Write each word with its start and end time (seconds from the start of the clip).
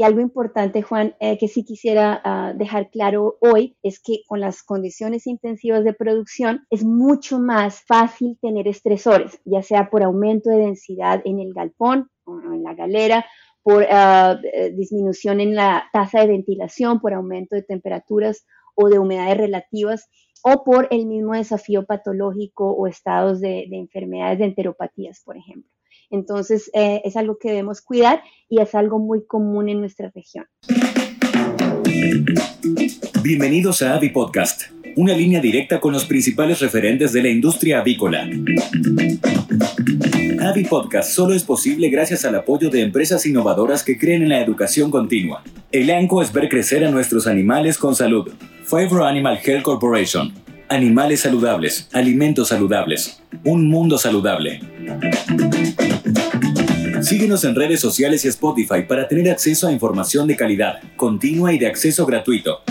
Y 0.00 0.02
algo 0.02 0.22
importante, 0.22 0.80
Juan, 0.80 1.14
eh, 1.20 1.36
que 1.36 1.46
sí 1.46 1.62
quisiera 1.62 2.22
ah, 2.24 2.54
dejar 2.56 2.88
claro 2.88 3.36
hoy 3.42 3.76
es 3.82 4.00
que 4.00 4.22
con 4.26 4.40
las 4.40 4.62
condiciones 4.62 5.26
intensivas 5.26 5.84
de 5.84 5.92
producción 5.92 6.66
es 6.70 6.84
mucho 6.84 7.38
más 7.38 7.82
fácil 7.82 8.38
tener 8.40 8.66
estresores, 8.66 9.38
ya 9.44 9.60
sea 9.60 9.90
por 9.90 10.02
aumento 10.02 10.48
de 10.48 10.56
densidad 10.56 11.20
en 11.26 11.38
el 11.38 11.52
galpón 11.52 12.08
o 12.24 12.32
en 12.50 12.62
la 12.62 12.72
galera, 12.72 13.26
por 13.62 13.86
ah, 13.90 14.40
eh, 14.54 14.70
disminución 14.70 15.38
en 15.38 15.54
la 15.54 15.84
tasa 15.92 16.20
de 16.20 16.28
ventilación, 16.28 16.98
por 16.98 17.12
aumento 17.12 17.54
de 17.54 17.62
temperaturas 17.62 18.46
o 18.74 18.88
de 18.88 18.98
humedades 18.98 19.36
relativas 19.36 20.08
o 20.42 20.64
por 20.64 20.88
el 20.90 21.04
mismo 21.04 21.34
desafío 21.34 21.84
patológico 21.84 22.72
o 22.72 22.86
estados 22.86 23.42
de, 23.42 23.68
enfermedades 23.70 24.38
de 24.38 24.46
enteropatías, 24.46 25.20
por 25.22 25.36
ejemplo. 25.36 25.70
Entonces, 26.10 26.70
eh, 26.74 27.00
es 27.04 27.16
algo 27.16 27.38
que 27.38 27.48
debemos 27.48 27.80
cuidar 27.80 28.22
y 28.48 28.60
es 28.60 28.74
algo 28.74 28.98
muy 28.98 29.24
común 29.24 29.68
en 29.68 29.80
nuestra 29.80 30.10
región. 30.14 30.46
Bienvenidos 33.22 33.82
a 33.82 33.94
Avi 33.94 34.10
Podcast, 34.10 34.62
una 34.96 35.14
línea 35.14 35.40
directa 35.40 35.80
con 35.80 35.92
los 35.92 36.04
principales 36.04 36.58
referentes 36.60 37.12
de 37.12 37.22
la 37.22 37.28
industria 37.28 37.80
avícola. 37.80 38.28
Avi 40.40 40.64
Podcast 40.64 41.12
solo 41.12 41.34
es 41.34 41.44
posible 41.44 41.88
gracias 41.90 42.24
al 42.24 42.34
apoyo 42.34 42.70
de 42.70 42.80
empresas 42.80 43.24
innovadoras 43.26 43.84
que 43.84 43.96
creen 43.96 44.22
en 44.22 44.30
la 44.30 44.40
educación 44.40 44.90
continua. 44.90 45.44
El 45.70 45.90
ANCO 45.90 46.22
es 46.22 46.32
ver 46.32 46.48
crecer 46.48 46.84
a 46.84 46.90
nuestros 46.90 47.28
animales 47.28 47.78
con 47.78 47.94
salud. 47.94 48.32
Favor 48.64 49.02
Animal 49.02 49.38
Health 49.44 49.62
Corporation. 49.62 50.32
Animales 50.72 51.22
saludables, 51.22 51.88
alimentos 51.92 52.46
saludables, 52.46 53.20
un 53.42 53.68
mundo 53.68 53.98
saludable. 53.98 54.60
Síguenos 57.02 57.42
en 57.42 57.56
redes 57.56 57.80
sociales 57.80 58.24
y 58.24 58.28
Spotify 58.28 58.82
para 58.88 59.08
tener 59.08 59.32
acceso 59.32 59.66
a 59.66 59.72
información 59.72 60.28
de 60.28 60.36
calidad, 60.36 60.80
continua 60.94 61.52
y 61.52 61.58
de 61.58 61.66
acceso 61.66 62.06
gratuito. 62.06 62.62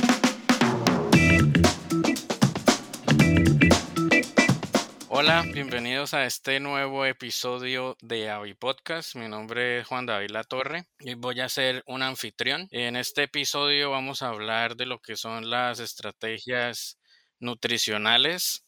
Hola, 5.09 5.43
bienvenidos 5.53 6.13
a 6.13 6.25
este 6.25 6.61
nuevo 6.61 7.05
episodio 7.05 7.97
de 8.01 8.29
Avi 8.29 8.53
Podcast. 8.53 9.15
Mi 9.17 9.27
nombre 9.27 9.79
es 9.79 9.87
Juan 9.87 10.05
David 10.05 10.29
Latorre 10.29 10.85
y 11.01 11.15
voy 11.15 11.41
a 11.41 11.49
ser 11.49 11.83
un 11.85 12.01
anfitrión. 12.01 12.69
En 12.71 12.95
este 12.95 13.23
episodio 13.23 13.91
vamos 13.91 14.21
a 14.21 14.29
hablar 14.29 14.77
de 14.77 14.85
lo 14.85 14.99
que 14.99 15.17
son 15.17 15.49
las 15.49 15.81
estrategias 15.81 16.98
nutricionales 17.39 18.65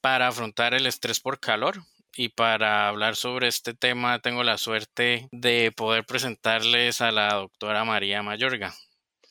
para 0.00 0.28
afrontar 0.28 0.74
el 0.74 0.86
estrés 0.86 1.20
por 1.20 1.40
calor. 1.40 1.82
Y 2.16 2.30
para 2.30 2.88
hablar 2.88 3.14
sobre 3.14 3.46
este 3.48 3.74
tema 3.74 4.18
tengo 4.18 4.42
la 4.42 4.58
suerte 4.58 5.28
de 5.30 5.72
poder 5.76 6.04
presentarles 6.04 7.00
a 7.00 7.12
la 7.12 7.34
doctora 7.34 7.84
María 7.84 8.22
Mayorga. 8.22 8.74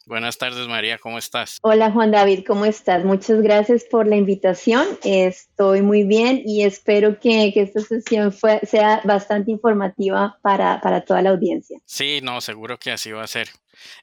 Buenas 0.07 0.37
tardes, 0.37 0.69
María, 0.69 0.97
¿cómo 0.99 1.17
estás? 1.17 1.57
Hola, 1.63 1.91
Juan 1.91 2.11
David, 2.11 2.45
¿cómo 2.47 2.65
estás? 2.65 3.03
Muchas 3.03 3.41
gracias 3.41 3.83
por 3.83 4.07
la 4.07 4.15
invitación. 4.15 4.87
Estoy 5.03 5.81
muy 5.81 6.03
bien 6.03 6.43
y 6.45 6.63
espero 6.63 7.19
que, 7.19 7.51
esta 7.53 7.81
sesión 7.81 8.33
sea 8.63 9.01
bastante 9.03 9.51
informativa 9.51 10.39
para, 10.41 10.79
para 10.79 11.01
toda 11.01 11.21
la 11.21 11.31
audiencia. 11.31 11.81
Sí, 11.83 12.21
no, 12.23 12.39
seguro 12.39 12.79
que 12.79 12.91
así 12.91 13.11
va 13.11 13.25
a 13.25 13.27
ser. 13.27 13.49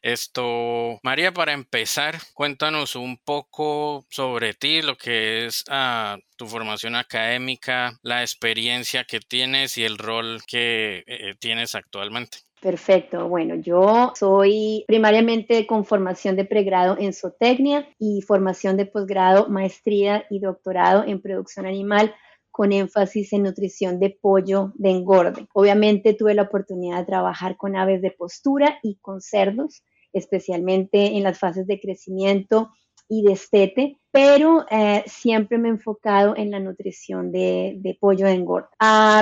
Esto, 0.02 1.00
María, 1.02 1.32
para 1.32 1.54
empezar, 1.54 2.18
cuéntanos 2.34 2.96
un 2.96 3.16
poco 3.16 4.06
sobre 4.10 4.52
ti, 4.52 4.82
lo 4.82 4.98
que 4.98 5.46
es 5.46 5.64
ah, 5.70 6.18
tu 6.36 6.46
formación 6.46 6.96
académica, 6.96 7.98
la 8.02 8.20
experiencia 8.20 9.04
que 9.04 9.20
tienes 9.20 9.78
y 9.78 9.84
el 9.84 9.96
rol 9.96 10.42
que 10.46 11.02
eh, 11.06 11.34
tienes 11.38 11.74
actualmente. 11.74 12.38
Perfecto. 12.64 13.28
Bueno, 13.28 13.56
yo 13.56 14.14
soy 14.16 14.86
primariamente 14.88 15.66
con 15.66 15.84
formación 15.84 16.34
de 16.34 16.46
pregrado 16.46 16.96
en 16.98 17.12
zootecnia 17.12 17.86
y 17.98 18.22
formación 18.22 18.78
de 18.78 18.86
posgrado, 18.86 19.50
maestría 19.50 20.24
y 20.30 20.40
doctorado 20.40 21.04
en 21.06 21.20
producción 21.20 21.66
animal 21.66 22.14
con 22.50 22.72
énfasis 22.72 23.34
en 23.34 23.42
nutrición 23.42 24.00
de 24.00 24.16
pollo 24.18 24.72
de 24.76 24.92
engorde. 24.92 25.46
Obviamente 25.52 26.14
tuve 26.14 26.32
la 26.32 26.44
oportunidad 26.44 27.00
de 27.00 27.04
trabajar 27.04 27.58
con 27.58 27.76
aves 27.76 28.00
de 28.00 28.12
postura 28.12 28.78
y 28.82 28.96
con 29.02 29.20
cerdos, 29.20 29.84
especialmente 30.14 31.18
en 31.18 31.22
las 31.22 31.38
fases 31.38 31.66
de 31.66 31.78
crecimiento 31.78 32.70
y 33.08 33.22
destete, 33.22 33.98
pero 34.10 34.64
eh, 34.70 35.02
siempre 35.06 35.58
me 35.58 35.68
he 35.68 35.72
enfocado 35.72 36.36
en 36.36 36.50
la 36.50 36.60
nutrición 36.60 37.32
de, 37.32 37.96
pollo 38.00 38.26
de 38.26 38.32
engorda. 38.32 38.70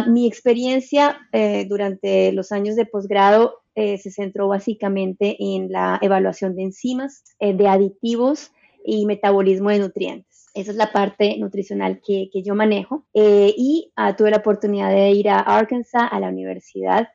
Mi 0.06 0.26
experiencia 0.26 1.19
eh, 1.32 1.66
durante 1.69 2.32
los 2.32 2.53
años 2.53 2.76
de 2.76 2.87
posgrado 2.87 3.62
eh, 3.75 3.98
se 3.98 4.10
centró 4.10 4.48
básicamente 4.48 5.37
en 5.38 5.72
la 5.72 5.98
evaluación 6.03 6.54
de 6.54 6.65
enzimas, 6.65 7.25
de 7.41 7.69
aditivos 7.69 8.53
y 8.84 9.06
metabolismo 9.06 9.70
de 9.70 9.78
nutrientes. 9.78 10.50
Esa 10.54 10.72
es 10.72 10.76
la 10.76 10.93
parte 10.93 11.38
nutricional 11.38 12.03
que, 12.06 12.28
yo 12.34 12.54
manejo. 12.54 13.06
y 13.14 13.91
ah, 13.97 14.14
tuve 14.14 14.31
la 14.31 14.37
oportunidad 14.38 14.91
de 14.91 15.10
ir 15.12 15.31
a 15.31 15.41
Arkansas, 15.41 16.09
a 16.10 16.20
la 16.20 16.28
universidad, 16.28 17.09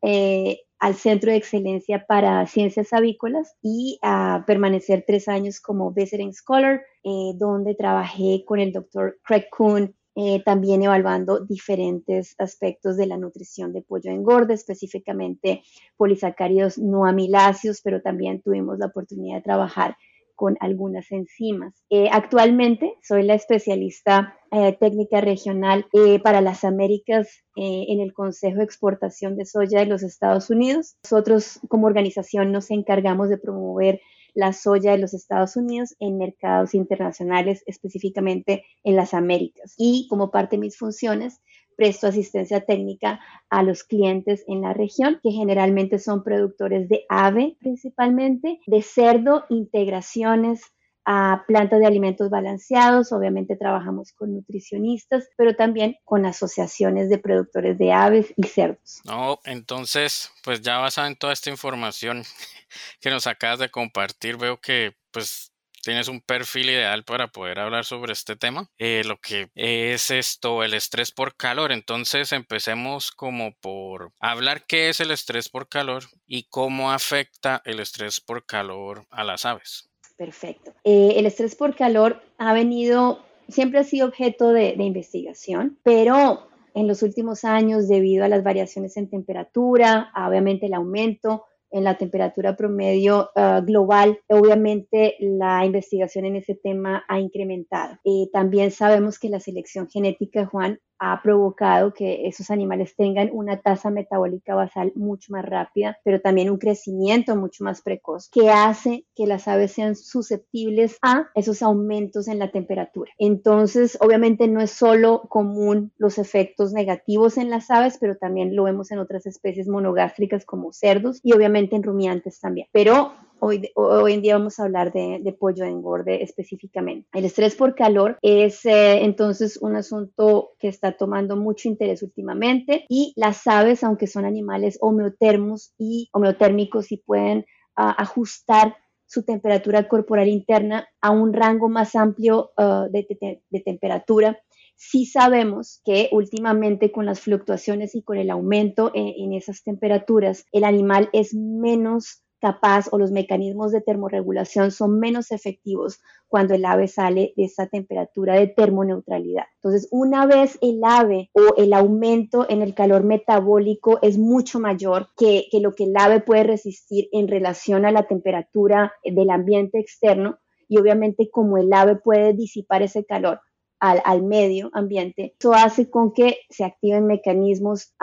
al 0.80 0.96
Centro 0.96 1.32
de 1.32 1.38
Excelencia 1.38 2.06
para 2.08 2.46
Ciencias 2.46 2.94
Avícolas 2.94 3.56
y 3.62 4.00
a 4.02 4.44
permanecer 4.46 5.04
tres 5.06 5.28
años 5.28 5.60
como 5.60 5.92
Visiting 5.92 6.34
Scholar, 6.34 6.82
eh, 7.04 7.32
donde 7.36 7.76
trabajé 7.76 8.44
con 8.46 8.60
el 8.60 8.72
doctor 8.72 9.20
Craig 9.24 9.46
Kuhn, 9.50 9.96
eh, 10.20 10.42
también 10.44 10.82
evaluando 10.82 11.46
diferentes 11.46 12.34
aspectos 12.40 12.98
de 12.98 13.06
la 13.06 13.18
nutrición 13.18 13.72
de 13.72 13.84
pollo 13.84 14.12
engorde, 14.12 14.56
específicamente 14.56 15.62
polisacáridos 15.96 16.80
no 16.80 17.06
amiláceos, 17.06 17.82
pero 17.84 18.02
también 18.02 18.42
tuvimos 18.42 18.80
la 18.80 18.88
oportunidad 18.88 19.38
de 19.38 19.44
trabajar 19.44 19.96
con 20.38 20.56
algunas 20.62 21.12
enzimas. 21.12 21.74
Eh, 21.90 22.08
actualmente 22.12 22.94
soy 23.02 23.24
la 23.24 23.34
especialista 23.34 24.38
eh, 24.52 24.78
técnica 24.80 25.20
regional 25.20 25.88
eh, 25.92 26.20
para 26.20 26.42
las 26.42 26.64
Américas 26.64 27.44
en 27.60 28.02
el 28.02 28.14
Consejo 28.14 28.60
de 28.60 28.64
Exportación 28.64 29.36
de 29.36 29.46
Soya 29.46 29.80
de 29.80 29.88
los 29.88 30.04
Estados 30.04 30.52
Unidos. 30.52 30.96
Nosotros 31.04 31.60
como 31.70 31.88
organización 31.88 32.52
nos 32.52 32.70
encargamos 32.70 33.30
de 33.30 33.40
promover 33.40 34.00
la 34.36 34.54
soya 34.54 34.92
de 34.92 35.00
los 35.00 35.16
Estados 35.16 35.56
Unidos 35.56 35.96
en 36.00 36.20
mercados 36.20 36.76
internacionales, 36.76 37.64
específicamente 37.66 38.64
en 38.84 38.96
las 38.96 39.16
Américas. 39.16 39.74
Y 39.76 40.06
como 40.08 40.30
parte 40.30 40.58
de 40.58 40.62
mis 40.62 40.78
funciones, 40.78 41.42
presto 41.78 42.08
asistencia 42.08 42.66
técnica 42.66 43.22
a 43.50 43.64
los 43.64 43.86
clientes 43.86 44.44
en 44.48 44.62
la 44.62 44.74
región, 44.74 45.20
que 45.24 45.32
generalmente 45.32 46.00
son 46.00 46.24
productores 46.24 46.90
de 46.90 47.06
ave 47.08 47.56
principalmente, 47.60 48.60
de 48.66 48.82
cerdo, 48.82 49.46
integraciones 49.50 50.62
a 51.10 51.46
plantas 51.48 51.80
de 51.80 51.88
alimentos 51.88 52.30
balanceados, 52.30 53.14
obviamente 53.14 53.56
trabajamos 53.56 54.12
con 54.12 54.34
nutricionistas, 54.34 55.30
pero 55.38 55.56
también 55.56 55.96
con 56.04 56.26
asociaciones 56.26 57.10
de 57.10 57.18
productores 57.18 57.78
de 57.78 57.94
aves 57.94 58.34
y 58.36 58.44
cerdos. 58.44 59.00
No, 59.06 59.40
entonces, 59.46 60.30
pues 60.44 60.62
ya 60.62 60.80
basado 60.80 61.08
en 61.08 61.16
toda 61.16 61.32
esta 61.32 61.50
información 61.50 62.24
que 63.00 63.10
nos 63.10 63.26
acabas 63.26 63.60
de 63.60 63.70
compartir, 63.70 64.36
veo 64.36 64.60
que 64.60 64.98
pues 65.12 65.54
tienes 65.88 66.10
un 66.10 66.20
perfil 66.20 66.70
ideal 66.70 67.06
para 67.06 67.30
poder 67.30 67.60
hablar 67.60 67.86
sobre 67.86 68.12
este 68.12 68.36
tema. 68.36 68.70
Eh, 68.78 69.04
lo 69.06 69.22
que 69.22 69.48
es 69.56 70.12
esto, 70.12 70.62
el 70.62 70.74
estrés 70.74 71.14
por 71.14 71.38
calor. 71.38 71.72
Entonces 71.72 72.34
empecemos 72.34 73.10
como 73.10 73.54
por 73.62 74.12
hablar 74.20 74.66
qué 74.68 74.90
es 74.90 75.00
el 75.00 75.12
estrés 75.12 75.48
por 75.48 75.70
calor 75.70 76.04
y 76.28 76.44
cómo 76.50 76.92
afecta 76.92 77.62
el 77.64 77.80
estrés 77.80 78.20
por 78.20 78.46
calor 78.46 79.06
a 79.12 79.24
las 79.24 79.46
aves. 79.46 79.90
Perfecto. 80.18 80.74
Eh, 80.84 81.14
el 81.16 81.26
estrés 81.26 81.56
por 81.56 81.74
calor 81.74 82.22
ha 82.38 82.52
venido, 82.52 83.24
siempre 83.48 83.80
ha 83.80 83.86
sido 83.86 84.10
objeto 84.10 84.52
de, 84.52 84.76
de 84.76 84.84
investigación, 84.84 85.80
pero 85.84 86.50
en 86.74 86.86
los 86.86 87.02
últimos 87.02 87.46
años, 87.46 87.88
debido 87.88 88.26
a 88.26 88.28
las 88.28 88.44
variaciones 88.44 88.98
en 88.98 89.10
temperatura, 89.10 90.12
obviamente 90.14 90.66
el 90.66 90.74
aumento 90.74 91.46
en 91.72 91.84
la 91.84 91.98
temperatura 91.98 92.56
promedio 92.56 93.30
ah, 93.36 93.62
global, 93.66 94.20
obviamente 94.28 95.16
la 95.20 95.66
investigación 95.66 96.26
en 96.26 96.38
ese 96.38 96.56
tema 96.56 97.04
ha 97.08 97.20
incrementado. 97.20 97.98
Eh, 98.04 98.30
también 98.32 98.72
sabemos 98.72 99.20
que 99.20 99.30
la 99.30 99.40
selección 99.40 99.90
genética, 99.90 100.46
Juan, 100.46 100.80
ha 101.00 101.22
provocado 101.22 101.94
que 101.94 102.28
esos 102.28 102.50
animales 102.52 102.96
tengan 102.96 103.30
una 103.32 103.62
tasa 103.62 103.90
metabólica 103.90 104.56
basal 104.56 104.92
mucho 104.96 105.32
más 105.32 105.46
rápida, 105.46 105.98
pero 106.04 106.22
también 106.22 106.50
un 106.50 106.58
crecimiento 106.58 107.36
mucho 107.36 107.64
más 107.64 107.82
precoz, 107.82 108.30
que 108.30 108.50
hace 108.50 109.06
que 109.16 109.28
las 109.28 109.48
aves 109.48 109.72
sean 109.72 109.96
susceptibles 109.96 110.98
a 111.02 111.28
esos 111.36 111.62
aumentos 111.62 112.28
en 112.28 112.40
la 112.40 112.52
temperatura. 112.52 113.12
Entonces, 113.18 113.98
obviamente 114.02 114.48
no 114.48 114.62
es 114.62 114.72
solo 114.72 115.24
común 115.30 115.92
los 115.98 116.18
efectos 116.18 116.74
negativos 116.74 117.38
en 117.38 117.50
las 117.50 117.70
aves, 117.70 117.98
pero 118.00 118.16
también 118.18 118.56
lo 118.56 118.64
vemos 118.64 118.92
en 118.92 119.00
otras 119.00 119.26
especies 119.26 119.68
monogástricas 119.68 120.46
como 120.46 120.72
cerdos 120.72 121.20
y 121.24 121.34
obviamente 121.34 121.76
en 121.76 121.84
rumiantes 121.84 122.40
también. 122.40 122.68
Pero 122.72 123.12
Hoy, 123.40 123.70
hoy, 123.76 124.14
en 124.14 124.22
día 124.22 124.38
vamos 124.38 124.60
a 124.60 124.64
hablar 124.64 124.92
de, 124.92 125.36
pollo 125.40 125.64
de 125.64 125.70
engorde 125.70 126.24
específicamente. 126.24 127.08
El 127.14 127.26
estrés 127.26 127.56
por 127.56 127.76
calor 127.76 128.18
es 128.22 128.66
eh, 128.66 129.04
entonces 129.04 129.58
un 129.58 129.76
asunto 129.76 130.54
que 130.60 130.68
está 130.68 130.94
tomando 130.94 131.36
mucho 131.36 131.68
interés 131.68 132.02
últimamente 132.02 132.86
y 132.90 133.14
las 133.16 133.46
aves, 133.46 133.84
aunque 133.84 134.08
son 134.08 134.26
animales 134.26 134.78
homeotermos 134.82 135.74
y 135.78 136.10
homeotérmicos 136.14 136.92
y 136.92 136.98
pueden 136.98 137.46
ajustar 137.76 138.76
su 139.06 139.24
temperatura 139.24 139.88
corporal 139.88 140.28
interna 140.28 140.88
a 141.00 141.12
un 141.12 141.32
rango 141.32 141.70
más 141.70 141.96
amplio 141.96 142.52
uh, 142.58 142.90
de, 142.92 143.42
temperatura. 143.64 144.40
Sí 144.76 145.06
sabemos 145.06 145.82
que 145.86 146.10
últimamente 146.12 146.92
con 146.92 147.06
las 147.06 147.20
fluctuaciones 147.20 147.94
y 147.94 148.02
con 148.02 148.18
el 148.18 148.32
aumento 148.32 148.92
en 148.94 149.34
esas 149.34 149.64
temperaturas, 149.64 150.46
el 150.52 150.64
animal 150.64 151.10
es 151.14 151.34
menos 151.34 152.24
capaz 152.40 152.88
o 152.92 152.98
los 152.98 153.12
mecanismos 153.12 153.72
de 153.72 153.82
termorregulación 153.82 154.72
son 154.72 155.00
menos 155.00 155.32
efectivos 155.32 156.00
cuando 156.28 156.54
el 156.54 156.66
ave 156.66 156.88
sale 156.88 157.34
de 157.38 157.46
esa 157.46 157.68
temperatura 157.68 158.36
de 158.36 158.48
termoneutralidad. 158.48 159.46
Entonces, 159.56 159.88
una 159.92 160.26
vez 160.26 160.58
el 160.62 160.82
ave 160.84 161.30
o 161.34 161.56
el 161.58 161.74
aumento 161.74 162.46
en 162.50 162.62
el 162.62 162.74
calor 162.74 163.04
metabólico 163.04 164.00
es 164.02 164.18
mucho 164.18 164.60
mayor 164.60 165.10
que, 165.18 165.46
que 165.52 165.62
lo 165.62 165.74
que 165.74 165.86
el 165.86 165.94
ave 165.96 166.20
puede 166.20 166.44
resistir 166.44 167.08
en 167.12 167.28
relación 167.28 167.86
a 167.86 167.92
la 167.92 168.08
temperatura 168.08 168.94
del 169.04 169.30
ambiente 169.30 169.80
externo, 169.80 170.38
y 170.68 170.78
obviamente 170.80 171.30
como 171.32 171.58
el 171.58 171.72
ave 171.72 171.96
puede 171.96 172.34
disipar 172.34 172.82
ese 172.82 173.06
calor 173.06 173.40
al, 173.80 174.24
medio 174.24 174.70
ambiente. 174.74 175.36
Eso 175.40 175.54
hace 175.54 175.90
con 175.90 176.14
que 176.14 176.40
se 176.50 176.64
activen 176.64 177.06
mecanismos 177.06 177.94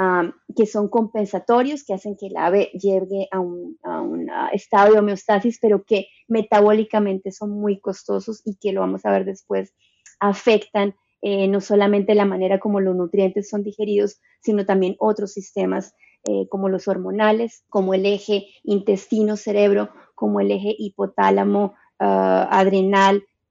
que 0.55 0.67
son 0.67 0.89
compensatorios, 0.89 1.85
que 1.85 1.95
hacen 1.95 2.17
que 2.17 2.27
el 2.29 2.37
ave 2.37 2.71
llegue 2.75 3.29
a 3.31 3.41
un, 3.41 3.79
estado 4.53 4.93
de 4.93 4.99
homeostasis, 4.99 5.59
pero 5.61 5.85
que 5.85 6.07
metabólicamente 6.29 7.33
son 7.33 7.51
muy 7.51 7.81
costosos 7.81 8.43
y 8.45 8.57
que 8.57 8.73
lo 8.73 8.81
vamos 8.81 9.05
a 9.05 9.11
ver 9.11 9.25
después, 9.25 9.75
afectan 10.21 10.95
eh, 11.23 11.49
no 11.49 11.61
solamente 11.61 12.15
la 12.15 12.27
manera 12.27 12.61
como 12.61 12.81
los 12.81 12.95
nutrientes 12.95 13.49
son 13.49 13.63
digeridos, 13.63 14.21
sino 14.41 14.67
también 14.67 14.95
otros 14.99 15.33
sistemas 15.33 15.95
eh, 16.25 16.47
como 16.51 16.69
los 16.69 16.87
hormonales, 16.87 17.65
como 17.69 17.95
el 17.95 18.05
eje 18.07 18.47
intestino-cerebro, 18.63 19.91
como 20.15 20.41
el 20.41 20.51
eje 20.51 20.75
hipotálamo, 20.79 21.75
ah, 21.99 22.49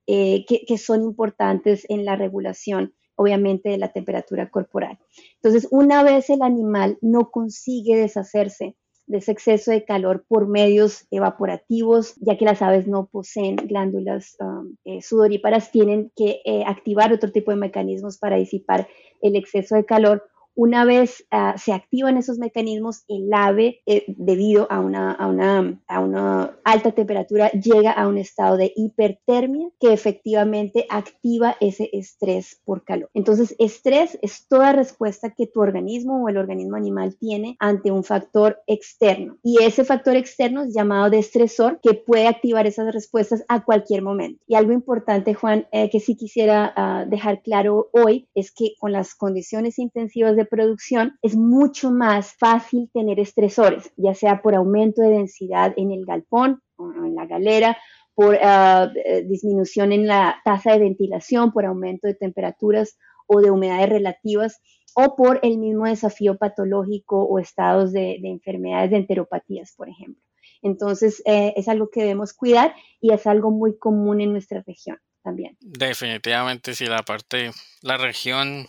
eh, 0.07 0.45
que, 0.45 0.77
son 0.77 1.03
importantes 1.03 1.85
en 1.89 2.05
la 2.05 2.15
regulación, 2.15 2.94
obviamente, 3.15 3.69
de 3.69 3.77
la 3.77 3.91
temperatura 3.91 4.50
corporal. 4.50 5.00
Entonces, 5.35 5.67
una 5.71 6.03
vez 6.03 6.29
el 6.29 6.41
animal 6.41 6.97
no 7.01 7.31
consigue 7.31 7.95
deshacerse 7.95 8.75
de 9.05 9.17
ese 9.17 9.31
exceso 9.31 9.71
de 9.71 9.83
calor 9.85 10.25
por 10.27 10.47
medios 10.47 11.07
evaporativos, 11.11 12.15
ya 12.21 12.38
que 12.38 12.45
las 12.45 12.61
aves 12.61 12.88
no 12.88 13.07
poseen 13.07 13.55
glándulas 13.57 14.38
um, 14.39 14.75
eh, 14.85 15.01
sudoríparas, 15.01 15.71
tienen 15.71 16.11
que 16.15 16.41
eh, 16.45 16.63
activar 16.65 17.11
otro 17.11 17.31
tipo 17.31 17.51
de 17.51 17.57
mecanismos 17.57 18.17
para 18.17 18.38
disipar 18.38 18.88
el 19.21 19.35
exceso 19.35 19.75
de 19.75 19.85
calor 19.85 20.29
una 20.55 20.85
vez 20.85 21.25
ah, 21.31 21.55
se 21.57 21.73
activan 21.73 22.17
esos 22.17 22.38
mecanismos, 22.38 23.03
el 23.07 23.33
ave, 23.33 23.81
eh, 23.85 24.05
debido 24.07 24.67
a 24.71 24.79
una, 24.79 25.11
a, 25.11 25.27
una, 25.27 25.81
a 25.88 26.00
una, 26.00 26.57
alta 26.63 26.91
temperatura, 26.91 27.51
llega 27.51 27.91
a 27.91 28.07
un 28.07 28.17
estado 28.17 28.57
de 28.57 28.71
hipertermia 28.75 29.69
que 29.79 29.94
efectivamente 29.94 30.85
activa 30.89 31.55
ese 31.59 31.89
estrés 31.94 32.61
por 32.65 32.83
calor. 32.83 33.09
Entonces, 33.13 33.55
estrés 33.59 34.17
es 34.21 34.47
toda 34.47 34.73
respuesta 34.73 35.31
que 35.31 35.47
tu 35.47 35.61
organismo 35.61 36.23
o 36.23 36.29
el 36.29 36.38
organismo 36.38 36.75
animal 36.75 37.15
tiene 37.17 37.55
ante 37.59 37.91
un 37.91 38.03
factor 38.03 38.61
externo. 38.67 39.38
Y 39.44 39.63
ese 39.63 39.83
factor 39.83 40.15
externo 40.15 40.63
es 40.63 40.73
llamado 40.73 41.09
de 41.09 41.19
estresor 41.19 41.79
que 41.81 41.94
puede 41.94 42.27
activar 42.27 42.67
esas 42.67 42.94
respuestas 42.94 43.44
a 43.47 43.63
cualquier 43.63 44.01
momento. 44.01 44.44
Y 44.47 44.55
algo 44.55 44.71
importante, 44.71 45.33
Juan, 45.33 45.67
eh, 45.71 45.89
que 45.89 46.00
sí 46.00 46.15
quisiera 46.15 46.73
ah, 46.75 47.05
dejar 47.07 47.41
claro 47.41 47.89
hoy 47.91 48.27
es 48.35 48.51
que 48.51 48.73
con 48.79 48.91
las 48.91 49.15
condiciones 49.15 49.79
intensivas 49.79 50.35
de 50.35 50.43
producción, 50.45 51.18
es 51.22 51.36
mucho 51.36 51.92
más 51.92 52.34
fácil 52.34 52.90
tener 52.94 53.19
estresores, 53.19 53.92
ya 53.98 54.13
sea 54.13 54.42
por 54.42 54.56
aumento 54.56 55.01
de 55.01 55.10
densidad 55.10 55.74
en 55.78 55.92
el 55.92 56.06
galpón 56.06 56.62
o 56.75 56.92
en 57.06 57.16
la 57.16 57.25
galera, 57.25 57.78
por 58.16 58.38
ah, 58.42 58.92
eh, 59.06 59.24
disminución 59.24 59.92
en 59.92 60.07
la 60.07 60.42
tasa 60.44 60.74
de 60.74 60.80
ventilación, 60.80 61.51
por 61.51 61.66
aumento 61.66 62.07
de 62.07 62.13
temperaturas 62.13 62.98
o 63.28 63.42
de 63.42 63.51
humedades 63.51 63.90
relativas, 63.90 64.62
o 64.95 65.16
por 65.16 65.40
el 65.44 65.57
mismo 65.57 65.86
desafío 65.86 66.38
patológico 66.38 67.24
o 67.24 67.39
estados 67.39 67.92
de, 67.92 68.19
enfermedades 68.24 68.92
de 68.92 68.98
enteropatías, 68.98 69.74
por 69.75 69.89
ejemplo. 69.89 70.22
Entonces, 70.62 71.22
eh, 71.25 71.54
es 71.57 71.68
algo 71.68 71.89
que 71.89 72.01
debemos 72.01 72.34
cuidar 72.34 72.75
y 73.01 73.12
es 73.12 73.25
algo 73.28 73.51
muy 73.51 73.78
común 73.78 74.22
en 74.22 74.31
nuestra 74.31 74.63
región 74.66 74.98
también. 75.24 75.57
Definitivamente, 75.60 76.75
si 76.75 76.86
la 76.86 77.04
parte, 77.04 77.51
la 77.81 77.98
región 77.98 78.68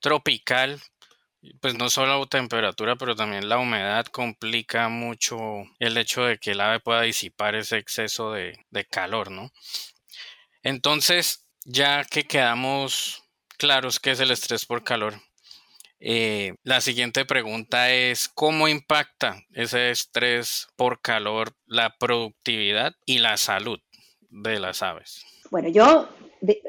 tropical 0.00 0.78
pues 1.60 1.74
no 1.76 1.90
solo 1.90 2.20
la 2.20 2.26
temperatura, 2.26 2.96
pero 2.96 3.14
también 3.14 3.48
la 3.48 3.58
humedad 3.58 4.06
complica 4.06 4.88
mucho 4.88 5.38
el 5.78 5.96
hecho 5.96 6.24
de 6.24 6.38
que 6.38 6.52
el 6.52 6.60
ave 6.60 6.80
pueda 6.80 7.02
disipar 7.02 7.54
ese 7.54 7.78
exceso 7.78 8.32
de, 8.32 8.56
calor, 8.90 9.30
¿no? 9.30 9.50
Entonces, 10.62 11.46
ya 11.64 12.04
que 12.04 12.24
quedamos 12.24 13.22
claros 13.58 14.00
qué 14.00 14.12
es 14.12 14.20
el 14.20 14.30
estrés 14.30 14.66
por 14.66 14.84
calor, 14.84 15.14
eh, 15.98 16.54
la 16.62 16.80
siguiente 16.80 17.24
pregunta 17.24 17.90
es, 17.90 18.28
¿cómo 18.28 18.68
impacta 18.68 19.42
ese 19.52 19.90
estrés 19.90 20.68
por 20.76 21.00
calor 21.00 21.54
la 21.66 21.96
productividad 21.96 22.94
y 23.06 23.18
la 23.18 23.36
salud 23.36 23.80
de 24.28 24.60
las 24.60 24.82
aves? 24.82 25.24
Bueno, 25.50 25.68
yo 25.68 26.08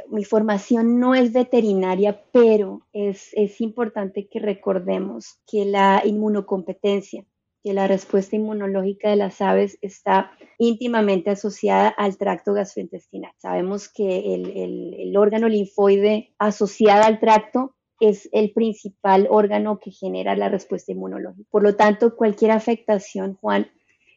mi 0.09 0.23
formación 0.23 0.99
no 0.99 1.15
es 1.15 1.33
veterinaria, 1.33 2.23
pero 2.31 2.81
es, 2.93 3.33
importante 3.61 4.27
que 4.27 4.39
recordemos 4.39 5.39
que 5.45 5.65
la 5.65 6.01
inmunocompetencia, 6.05 7.25
que 7.63 7.73
la 7.73 7.87
respuesta 7.87 8.35
inmunológica 8.35 9.09
de 9.09 9.15
las 9.15 9.41
aves 9.41 9.77
está 9.81 10.31
íntimamente 10.57 11.29
asociada 11.29 11.89
al 11.89 12.17
tracto 12.17 12.53
gastrointestinal. 12.53 13.31
Sabemos 13.37 13.89
que 13.89 14.35
el, 14.35 14.57
el, 14.57 14.93
el, 14.99 15.17
órgano 15.17 15.49
linfoide 15.49 16.33
asociado 16.37 17.03
al 17.03 17.19
tracto 17.19 17.75
es 17.99 18.29
el 18.31 18.51
principal 18.51 19.27
órgano 19.29 19.79
que 19.79 19.91
genera 19.91 20.35
la 20.35 20.49
respuesta 20.49 20.91
inmunológica. 20.91 21.47
Por 21.49 21.63
lo 21.63 21.75
tanto, 21.75 22.15
cualquier 22.15 22.51
afectación, 22.51 23.35
Juan, 23.35 23.67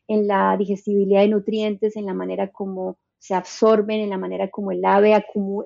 en 0.07 0.27
la 0.27 0.57
digestibilidad 0.59 1.21
de 1.21 1.29
nutrientes, 1.29 1.97
en 1.97 2.07
la 2.07 2.15
manera 2.15 2.49
como 2.49 2.99
se 3.21 3.35
absorben, 3.35 4.01
en 4.01 4.11
la 4.11 4.19
manera 4.19 4.51
como 4.51 4.73
el 4.73 4.85
ave 4.85 5.15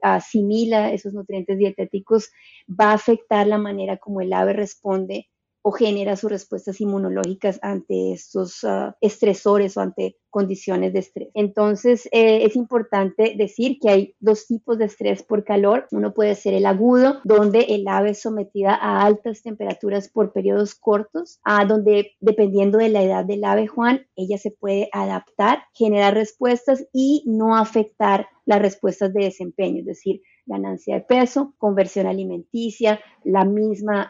asimila 0.03 0.93
esos 0.93 1.15
nutrientes 1.15 1.57
dietéticos, 1.57 2.31
va 2.69 2.91
a 2.91 2.95
afectar 2.95 3.47
la 3.47 3.59
manera 3.59 3.97
como 3.97 4.21
el 4.21 4.33
ave 4.33 4.53
responde 4.53 5.31
o 5.67 5.73
genera 5.73 6.15
sus 6.15 6.31
respuestas 6.31 6.79
inmunológicas 6.83 7.59
ante 7.63 8.13
estos 8.13 8.65
ah, 8.65 8.95
estresores 9.01 9.79
o 9.79 9.81
ante 9.81 10.19
condiciones 10.29 10.93
de 10.93 10.99
estrés. 10.99 11.29
Entonces, 11.33 12.07
eh, 12.13 12.45
es 12.45 12.55
importante 12.55 13.35
decir 13.39 13.79
que 13.81 13.89
hay 13.89 14.15
dos 14.21 14.47
tipos 14.47 14.77
de 14.77 14.85
estrés 14.85 15.23
por 15.23 15.43
calor. 15.43 15.87
Uno 15.91 16.13
puede 16.13 16.35
ser 16.35 16.53
el 16.53 16.67
agudo, 16.67 17.21
donde 17.25 17.61
el 17.61 17.89
ave 17.89 18.11
es 18.11 18.21
sometida 18.21 18.75
a 18.75 19.07
altas 19.07 19.43
temperaturas 19.43 20.11
por 20.11 20.35
periodos 20.35 20.75
cortos, 20.75 21.41
a 21.45 21.65
donde 21.65 22.13
dependiendo 22.21 22.77
de 22.77 22.91
la 22.91 23.03
edad 23.03 23.25
del 23.25 23.45
ave, 23.45 23.67
Juan, 23.67 24.07
ella 24.17 24.37
se 24.37 24.51
puede 24.51 24.91
adaptar, 24.93 25.63
generar 25.73 26.13
respuestas 26.13 26.85
y 26.93 27.23
no 27.27 27.57
afectar 27.57 28.27
las 28.45 28.61
respuestas 28.61 29.15
de 29.15 29.25
desempeño, 29.25 29.81
es 29.81 29.87
decir, 29.87 30.21
ganancia 30.47 30.97
de 30.97 31.01
peso, 31.01 31.55
conversión 31.59 32.07
alimenticia, 32.07 33.01
la 33.25 33.45
misma 33.45 34.09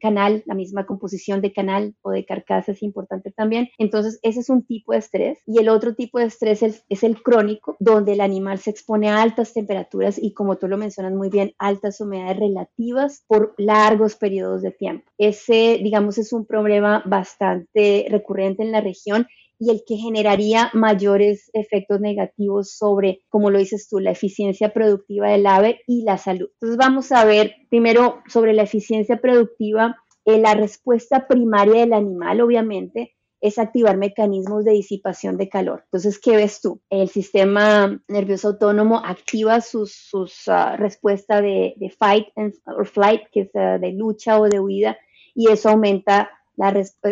canal, 0.00 0.42
la 0.46 0.54
misma 0.54 0.86
composición 0.86 1.40
de 1.40 1.52
canal 1.52 1.94
o 2.02 2.10
de 2.10 2.24
carcasa 2.24 2.72
es 2.72 2.82
importante 2.82 3.30
también. 3.30 3.68
Entonces, 3.78 4.18
ese 4.22 4.40
es 4.40 4.50
un 4.50 4.64
tipo 4.64 4.92
de 4.92 4.98
estrés. 4.98 5.38
Y 5.46 5.58
el 5.58 5.68
otro 5.68 5.94
tipo 5.94 6.18
de 6.18 6.26
estrés 6.26 6.62
es, 6.62 7.02
el 7.02 7.22
crónico, 7.22 7.76
donde 7.78 8.12
el 8.12 8.20
animal 8.20 8.58
se 8.58 8.70
expone 8.70 9.08
a 9.08 9.22
altas 9.22 9.52
temperaturas 9.54 10.18
y, 10.18 10.34
como 10.34 10.56
tú 10.56 10.68
lo 10.68 10.76
mencionas 10.76 11.12
muy 11.12 11.30
bien, 11.30 11.54
altas 11.58 12.00
humedades 12.00 12.38
relativas 12.38 13.24
por 13.26 13.54
largos 13.56 14.16
periodos 14.16 14.62
de 14.62 14.72
tiempo. 14.72 15.10
Ese, 15.18 15.78
digamos, 15.82 16.18
es 16.18 16.32
un 16.32 16.44
problema 16.46 17.02
bastante 17.06 18.06
recurrente 18.10 18.62
en 18.62 18.72
la 18.72 18.80
región 18.80 19.26
y 19.60 19.70
el 19.70 19.84
que 19.86 19.96
generaría 19.96 20.70
mayores 20.72 21.50
efectos 21.52 22.00
negativos 22.00 22.72
sobre, 22.72 23.20
como 23.28 23.50
lo 23.50 23.58
dices 23.58 23.88
tú, 23.90 24.00
la 24.00 24.10
eficiencia 24.10 24.72
productiva 24.72 25.28
del 25.28 25.46
ave 25.46 25.82
y 25.86 26.02
la 26.02 26.16
salud. 26.16 26.48
Entonces 26.54 26.78
vamos 26.78 27.12
a 27.12 27.26
ver 27.26 27.54
primero 27.68 28.22
sobre 28.26 28.54
la 28.54 28.62
eficiencia 28.62 29.20
productiva. 29.20 29.98
Eh, 30.24 30.38
la 30.38 30.54
respuesta 30.54 31.28
primaria 31.28 31.80
del 31.80 31.92
animal, 31.92 32.40
obviamente, 32.40 33.14
es 33.42 33.58
activar 33.58 33.98
mecanismos 33.98 34.64
de 34.64 34.72
disipación 34.72 35.36
de 35.36 35.50
calor. 35.50 35.82
Entonces, 35.84 36.18
¿qué 36.18 36.36
ves 36.36 36.62
tú? 36.62 36.80
El 36.88 37.10
sistema 37.10 38.00
nervioso 38.08 38.48
autónomo 38.48 39.02
activa 39.04 39.60
sus, 39.60 39.92
sus 39.92 40.48
ah, 40.48 40.76
respuestas 40.76 41.42
de, 41.42 41.94
fight 41.98 42.28
or 42.64 42.86
flight, 42.86 43.22
que 43.30 43.42
es 43.42 43.50
ah, 43.54 43.76
de 43.78 43.92
lucha 43.92 44.40
o 44.40 44.48
de 44.48 44.58
huida, 44.58 44.96
y 45.34 45.50
eso 45.50 45.68
aumenta 45.68 46.30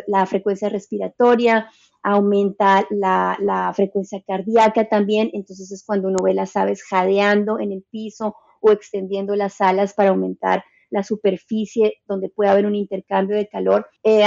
la 0.06 0.26
frecuencia 0.26 0.68
respiratoria, 0.68 1.70
aumenta 2.02 2.86
la, 2.90 3.72
frecuencia 3.74 4.22
cardíaca 4.26 4.88
también, 4.88 5.30
entonces 5.32 5.70
es 5.72 5.84
cuando 5.84 6.08
uno 6.08 6.18
ve 6.22 6.34
las 6.34 6.56
aves 6.56 6.82
jadeando 6.82 7.58
en 7.58 7.72
el 7.72 7.84
piso 7.90 8.36
o 8.60 8.72
extendiendo 8.72 9.36
las 9.36 9.60
alas 9.60 9.94
para 9.94 10.10
aumentar 10.10 10.64
la 10.90 11.02
superficie 11.02 11.98
donde 12.06 12.28
puede 12.28 12.50
haber 12.50 12.66
un 12.66 12.74
intercambio 12.74 13.36
de 13.36 13.48
calor. 13.48 13.86
Eh, 14.02 14.24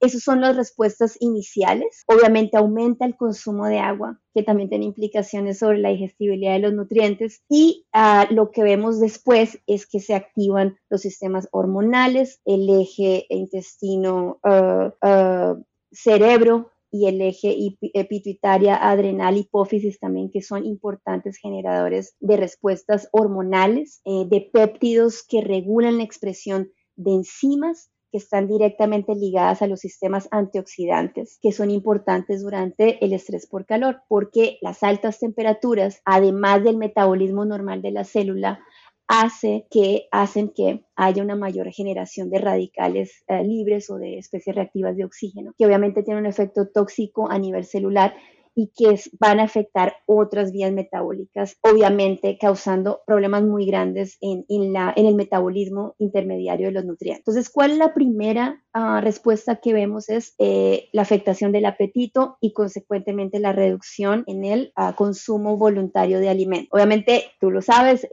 esas 0.00 0.22
son 0.22 0.40
las 0.40 0.56
respuestas 0.56 1.16
iniciales. 1.20 2.04
Obviamente 2.06 2.56
aumenta 2.56 3.04
el 3.04 3.16
consumo 3.16 3.66
de 3.66 3.78
agua, 3.78 4.20
que 4.32 4.42
también 4.42 4.68
tiene 4.68 4.84
implicaciones 4.84 5.58
sobre 5.58 5.78
la 5.78 5.90
digestibilidad 5.90 6.52
de 6.52 6.60
los 6.60 6.72
nutrientes. 6.72 7.42
Y 7.48 7.86
ah, 7.92 8.26
lo 8.30 8.50
que 8.50 8.62
vemos 8.62 9.00
después 9.00 9.58
es 9.66 9.86
que 9.86 10.00
se 10.00 10.14
activan 10.14 10.78
los 10.88 11.00
sistemas 11.00 11.48
hormonales, 11.50 12.40
el 12.44 12.68
eje 12.68 13.26
intestino, 13.28 14.38
ah, 14.44 14.94
ah, 15.02 15.56
cerebro, 15.90 16.70
y 16.94 17.08
el 17.08 17.20
eje 17.20 17.56
pituitaria, 18.08 18.76
adrenal, 18.76 19.36
hipófisis 19.36 19.98
también, 19.98 20.30
que 20.30 20.42
son 20.42 20.64
importantes 20.64 21.38
generadores 21.38 22.14
de 22.20 22.36
respuestas 22.36 23.08
hormonales, 23.10 24.00
eh, 24.04 24.26
de 24.28 24.48
péptidos 24.52 25.24
que 25.28 25.40
regulan 25.40 25.98
la 25.98 26.04
expresión 26.04 26.70
de 26.94 27.14
enzimas 27.14 27.90
que 28.12 28.18
están 28.18 28.46
directamente 28.46 29.16
ligadas 29.16 29.60
a 29.60 29.66
los 29.66 29.80
sistemas 29.80 30.28
antioxidantes, 30.30 31.40
que 31.42 31.50
son 31.50 31.72
importantes 31.72 32.44
durante 32.44 33.04
el 33.04 33.12
estrés 33.12 33.48
por 33.48 33.66
calor, 33.66 34.02
porque 34.06 34.58
las 34.62 34.84
altas 34.84 35.18
temperaturas, 35.18 36.00
además 36.04 36.62
del 36.62 36.76
metabolismo 36.76 37.44
normal 37.44 37.82
de 37.82 37.90
la 37.90 38.04
célula, 38.04 38.60
hace 39.08 39.66
que, 39.70 40.08
hacen 40.10 40.48
que 40.48 40.84
haya 40.96 41.22
una 41.22 41.36
mayor 41.36 41.70
generación 41.70 42.30
de 42.30 42.38
radicales 42.38 43.24
eh, 43.28 43.44
libres 43.44 43.90
o 43.90 43.98
de 43.98 44.18
especies 44.18 44.56
reactivas 44.56 44.96
de 44.96 45.04
oxígeno, 45.04 45.52
que 45.56 45.66
obviamente 45.66 46.02
tiene 46.02 46.20
un 46.20 46.26
efecto 46.26 46.68
tóxico 46.68 47.30
a 47.30 47.38
nivel 47.38 47.64
celular 47.64 48.14
y 48.54 48.70
que 48.74 48.98
van 49.18 49.40
a 49.40 49.44
afectar 49.44 49.96
otras 50.06 50.52
vías 50.52 50.72
metabólicas, 50.72 51.58
obviamente 51.62 52.38
causando 52.40 53.00
problemas 53.06 53.42
muy 53.42 53.66
grandes 53.66 54.16
en, 54.20 54.72
la, 54.72 54.92
en 54.96 55.06
el 55.06 55.16
metabolismo 55.16 55.96
intermediario 55.98 56.68
de 56.68 56.72
los 56.72 56.84
nutrientes. 56.84 57.20
Entonces, 57.20 57.50
¿cuál 57.50 57.72
es 57.72 57.78
la 57.78 57.94
primera 57.94 58.63
ah, 58.74 59.00
respuesta 59.00 59.56
que 59.56 59.72
vemos? 59.72 60.10
Es 60.10 60.34
eh, 60.38 60.88
la 60.92 61.02
afectación 61.02 61.52
del 61.52 61.64
apetito 61.64 62.36
y 62.40 62.52
consecuentemente 62.52 63.38
la 63.38 63.52
reducción 63.52 64.24
en 64.26 64.44
el 64.44 64.72
ah, 64.76 64.94
consumo 64.94 65.56
voluntario 65.56 66.20
de 66.20 66.28
alimentos. 66.28 66.68
Obviamente, 66.72 67.24
tú 67.40 67.50
lo 67.50 67.62
sabes, 67.62 68.06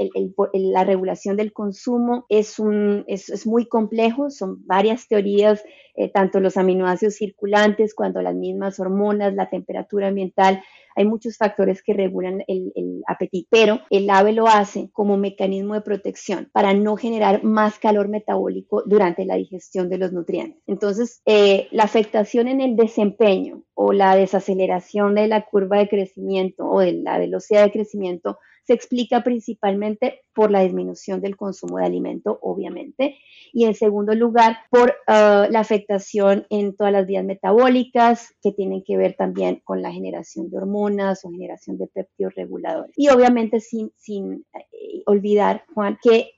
la 0.53 0.83
regulación 0.85 1.35
del 1.35 1.51
consumo 1.51 2.25
es, 2.29 2.59
un, 2.59 3.03
es 3.07 3.45
muy 3.45 3.67
complejo, 3.67 4.29
son 4.29 4.65
varias 4.65 5.07
teorías 5.07 5.61
eh, 5.95 6.09
tanto 6.09 6.39
los 6.39 6.57
aminoácidos 6.57 7.15
circulantes, 7.15 7.93
cuando 7.93 8.21
las 8.21 8.35
mismas 8.35 8.79
hormonas, 8.79 9.33
la 9.33 9.49
temperatura 9.49 10.07
ambiental, 10.07 10.63
hay 10.95 11.05
muchos 11.05 11.37
factores 11.37 11.81
que 11.83 11.93
regulan 11.93 12.43
el, 12.47 12.71
apetito, 13.07 13.47
pero 13.51 13.79
el 13.89 14.09
ave 14.09 14.33
lo 14.33 14.47
hace 14.47 14.89
como 14.91 15.17
mecanismo 15.17 15.73
de 15.73 15.81
protección 15.81 16.49
para 16.51 16.73
no 16.73 16.97
generar 16.97 17.43
más 17.43 17.79
calor 17.79 18.07
metabólico 18.09 18.83
durante 18.85 19.25
la 19.25 19.35
digestión 19.35 19.89
de 19.89 19.97
los 19.97 20.11
nutrientes. 20.11 20.61
Entonces, 20.67 21.21
eh, 21.25 21.67
la 21.71 21.83
afectación 21.83 22.47
en 22.47 22.61
el 22.61 22.75
desempeño 22.75 23.63
o 23.73 23.93
la 23.93 24.15
desaceleración 24.15 25.15
de 25.15 25.27
la 25.27 25.45
curva 25.45 25.79
de 25.79 25.89
crecimiento 25.89 26.65
o 26.69 26.79
de 26.79 26.93
la 26.93 27.17
velocidad 27.17 27.63
de 27.63 27.71
crecimiento 27.71 28.37
se 28.63 28.73
explica 28.73 29.23
principalmente 29.23 30.21
por 30.33 30.51
la 30.51 30.61
disminución 30.61 31.21
del 31.21 31.35
consumo 31.35 31.77
de 31.77 31.85
alimento, 31.85 32.39
obviamente, 32.41 33.17
y 33.53 33.65
en 33.65 33.73
segundo 33.73 34.13
lugar 34.15 34.57
por 34.69 34.95
ah, 35.07 35.47
la 35.49 35.59
afectación 35.59 36.45
en 36.49 36.75
todas 36.75 36.93
las 36.93 37.05
vías 37.05 37.25
metabólicas 37.25 38.33
que 38.41 38.51
tienen 38.51 38.83
que 38.83 38.97
ver 38.97 39.15
también 39.15 39.61
con 39.63 39.81
la 39.81 39.91
generación 39.91 40.49
de 40.49 40.57
hormonas 40.57 41.25
o 41.25 41.31
generación 41.31 41.77
de 41.77 41.87
péptidos 41.87 42.35
reguladores. 42.35 42.93
Y 42.97 43.09
obviamente 43.09 43.59
sin, 43.59 43.91
sin 43.95 44.45
eh, 44.53 45.03
olvidar, 45.05 45.65
Juan, 45.73 45.97
que 46.01 46.31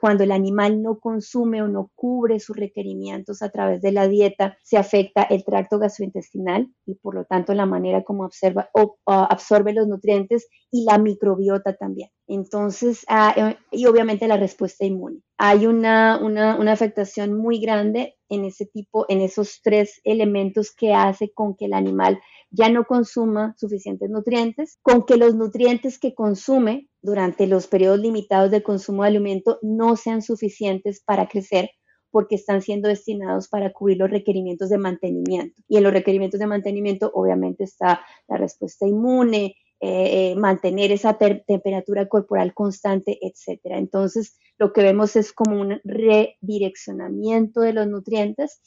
cuando 0.00 0.24
el 0.24 0.32
animal 0.32 0.82
no 0.82 0.98
consume 0.98 1.62
o 1.62 1.68
no 1.68 1.90
cubre 1.94 2.40
sus 2.40 2.56
requerimientos 2.56 3.42
a 3.42 3.50
través 3.50 3.82
de 3.82 3.92
la 3.92 4.08
dieta, 4.08 4.56
se 4.62 4.78
afecta 4.78 5.22
el 5.22 5.44
tracto 5.44 5.78
gastrointestinal 5.78 6.68
y 6.86 6.94
por 6.94 7.14
lo 7.14 7.24
tanto 7.24 7.52
la 7.52 7.66
manera 7.66 8.02
como 8.02 8.24
observa, 8.24 8.70
o, 8.72 8.96
absorbe 9.04 9.74
los 9.74 9.86
nutrientes 9.86 10.48
y 10.70 10.84
la 10.84 10.98
microbiota 10.98 11.74
también. 11.74 12.08
Entonces, 12.32 13.04
ah, 13.08 13.34
eh, 13.36 13.56
y 13.72 13.86
obviamente 13.86 14.28
la 14.28 14.36
respuesta 14.36 14.84
inmune. 14.84 15.20
Hay 15.36 15.66
una, 15.66 16.16
una, 16.22 16.56
una, 16.56 16.70
afectación 16.70 17.36
muy 17.36 17.58
grande 17.60 18.14
en 18.28 18.44
ese 18.44 18.66
tipo, 18.66 19.04
en 19.08 19.20
esos 19.20 19.60
tres 19.64 20.00
elementos 20.04 20.72
que 20.72 20.94
hace 20.94 21.32
con 21.32 21.56
que 21.56 21.64
el 21.64 21.72
animal 21.72 22.20
ya 22.52 22.68
no 22.68 22.84
consuma 22.84 23.56
suficientes 23.58 24.10
nutrientes, 24.10 24.78
con 24.80 25.06
que 25.06 25.16
los 25.16 25.34
nutrientes 25.34 25.98
que 25.98 26.14
consume 26.14 26.88
durante 27.02 27.48
los 27.48 27.66
periodos 27.66 27.98
limitados 27.98 28.52
de 28.52 28.62
consumo 28.62 29.02
de 29.02 29.08
alimento 29.08 29.58
no 29.60 29.96
sean 29.96 30.22
suficientes 30.22 31.02
para 31.04 31.26
crecer 31.26 31.70
porque 32.12 32.36
están 32.36 32.62
siendo 32.62 32.88
destinados 32.88 33.48
para 33.48 33.72
cubrir 33.72 33.98
los 33.98 34.10
requerimientos 34.10 34.68
de 34.68 34.78
mantenimiento. 34.78 35.60
Y 35.66 35.78
en 35.78 35.82
los 35.82 35.92
requerimientos 35.92 36.38
de 36.38 36.46
mantenimiento 36.46 37.10
obviamente 37.12 37.64
está 37.64 38.02
la 38.28 38.36
respuesta 38.36 38.86
inmune, 38.86 39.56
eh, 39.82 40.32
eh, 40.32 40.36
mantener 40.36 40.92
esa 40.92 41.16
temperatura 41.16 42.06
corporal 42.06 42.52
constante, 42.52 43.18
etcétera. 43.22 43.78
Entonces, 43.78 44.36
lo 44.58 44.74
que 44.74 44.82
vemos 44.82 45.16
es 45.16 45.32
como 45.32 45.58
un 45.58 45.80
redireccionamiento 45.84 47.62
de 47.62 47.72
los 47.72 47.86
nutrientes 47.88 48.60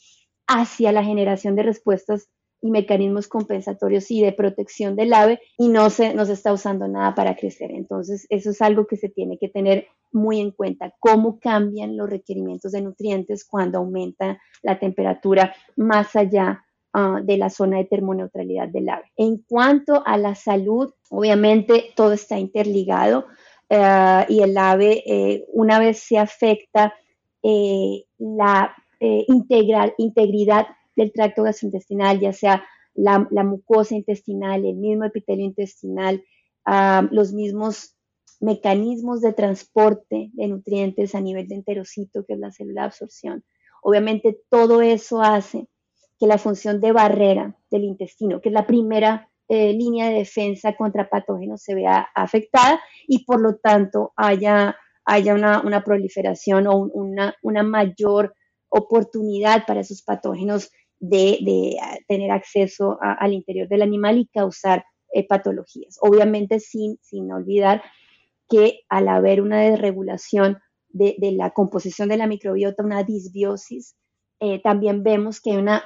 hacia 0.48 0.90
la 0.90 1.04
generación 1.04 1.54
de 1.54 1.62
respuestas 1.62 2.28
y 2.60 2.70
mecanismos 2.70 3.28
compensatorios 3.28 4.10
y 4.10 4.22
de 4.22 4.32
protección 4.32 4.96
del 4.96 5.12
ave 5.12 5.38
y 5.58 5.68
no 5.68 5.90
se, 5.90 6.14
no 6.14 6.24
se 6.24 6.32
está 6.32 6.52
usando 6.52 6.88
nada 6.88 7.14
para 7.14 7.36
crecer. 7.36 7.70
Entonces, 7.70 8.26
eso 8.30 8.50
es 8.50 8.60
algo 8.62 8.86
que 8.86 8.96
se 8.96 9.08
tiene 9.08 9.38
que 9.38 9.48
tener 9.48 9.86
muy 10.10 10.40
en 10.40 10.50
cuenta, 10.50 10.94
cómo 10.98 11.38
cambian 11.38 11.96
los 11.96 12.08
requerimientos 12.08 12.72
de 12.72 12.80
nutrientes 12.80 13.44
cuando 13.44 13.78
aumenta 13.78 14.40
la 14.62 14.78
temperatura 14.78 15.54
más 15.76 16.16
allá 16.16 16.64
ah, 16.94 17.20
de 17.22 17.36
la 17.36 17.50
zona 17.50 17.76
de 17.76 17.84
termoneutralidad 17.84 18.68
del 18.68 18.88
ave. 18.88 19.12
En 19.16 19.38
cuanto 19.38 20.02
a 20.06 20.16
la 20.16 20.34
salud, 20.34 20.94
obviamente 21.10 21.92
todo 21.94 22.12
está 22.14 22.38
interligado 22.38 23.26
eh, 23.68 24.24
y 24.28 24.40
el 24.40 24.56
ave, 24.56 25.02
eh, 25.06 25.44
una 25.52 25.78
vez 25.78 25.98
se 25.98 26.18
afecta 26.18 26.94
eh, 27.42 28.04
la 28.18 28.74
integral, 29.00 29.92
integridad 29.98 30.66
del 30.96 31.12
tracto 31.12 31.42
gastrointestinal, 31.42 32.20
ya 32.20 32.32
sea 32.32 32.64
la, 32.94 33.44
mucosa 33.44 33.94
intestinal, 33.94 34.64
el 34.64 34.76
mismo 34.76 35.04
epitelio 35.04 35.44
intestinal, 35.44 36.24
ah, 36.64 37.06
los 37.10 37.32
mismos 37.32 37.96
mecanismos 38.40 39.20
de 39.20 39.32
transporte 39.32 40.30
de 40.32 40.48
nutrientes 40.48 41.14
a 41.14 41.20
nivel 41.20 41.48
de 41.48 41.56
enterocito, 41.56 42.24
que 42.24 42.34
es 42.34 42.38
la 42.38 42.52
célula 42.52 42.82
de 42.82 42.86
absorción. 42.86 43.44
Obviamente 43.82 44.40
todo 44.48 44.82
eso 44.82 45.20
hace 45.22 45.66
que 46.18 46.26
la 46.26 46.38
función 46.38 46.80
de 46.80 46.92
barrera 46.92 47.56
del 47.70 47.84
intestino, 47.84 48.40
que 48.40 48.48
es 48.48 48.52
la 48.52 48.66
primera 48.66 49.28
eh, 49.48 49.72
línea 49.72 50.08
de 50.08 50.18
defensa 50.18 50.74
contra 50.74 51.08
patógenos, 51.08 51.62
se 51.62 51.74
vea 51.74 52.08
afectada 52.14 52.80
y 53.06 53.24
por 53.24 53.40
lo 53.40 53.56
tanto 53.56 54.12
haya, 54.16 54.76
haya 55.04 55.34
una, 55.34 55.84
proliferación 55.84 56.66
o 56.66 56.76
una, 56.76 57.34
una 57.42 57.62
mayor 57.62 58.34
oportunidad 58.68 59.66
para 59.66 59.80
esos 59.80 60.02
patógenos 60.02 60.70
de, 60.98 61.76
ah, 61.82 61.96
tener 62.08 62.30
acceso 62.30 62.98
al 63.00 63.32
interior 63.32 63.68
del 63.68 63.82
animal 63.82 64.18
y 64.18 64.26
causar 64.26 64.84
eh, 65.12 65.26
patologías. 65.26 65.98
Obviamente 66.00 66.60
sin, 66.60 66.98
sin 67.02 67.30
olvidar 67.30 67.82
que 68.48 68.80
al 68.88 69.08
haber 69.08 69.40
una 69.40 69.60
desregulación 69.60 70.58
de, 70.88 71.16
la 71.32 71.50
composición 71.50 72.08
de 72.08 72.16
la 72.16 72.26
microbiota, 72.26 72.84
una 72.84 73.02
disbiosis, 73.02 73.96
eh, 74.44 74.60
también 74.62 75.02
vemos 75.02 75.40
que 75.40 75.52
hay 75.52 75.56
una, 75.56 75.82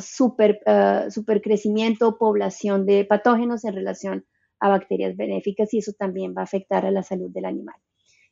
super, 0.00 0.60
uh, 0.66 1.08
super 1.08 1.40
crecimiento, 1.40 2.18
población 2.18 2.84
de 2.84 3.04
patógenos 3.04 3.64
en 3.64 3.74
relación 3.76 4.26
a 4.58 4.70
bacterias 4.70 5.16
benéficas 5.16 5.72
y 5.72 5.78
eso 5.78 5.92
también 5.92 6.34
va 6.36 6.40
a 6.40 6.44
afectar 6.44 6.84
a 6.84 6.90
la 6.90 7.04
salud 7.04 7.30
del 7.30 7.44
animal. 7.44 7.76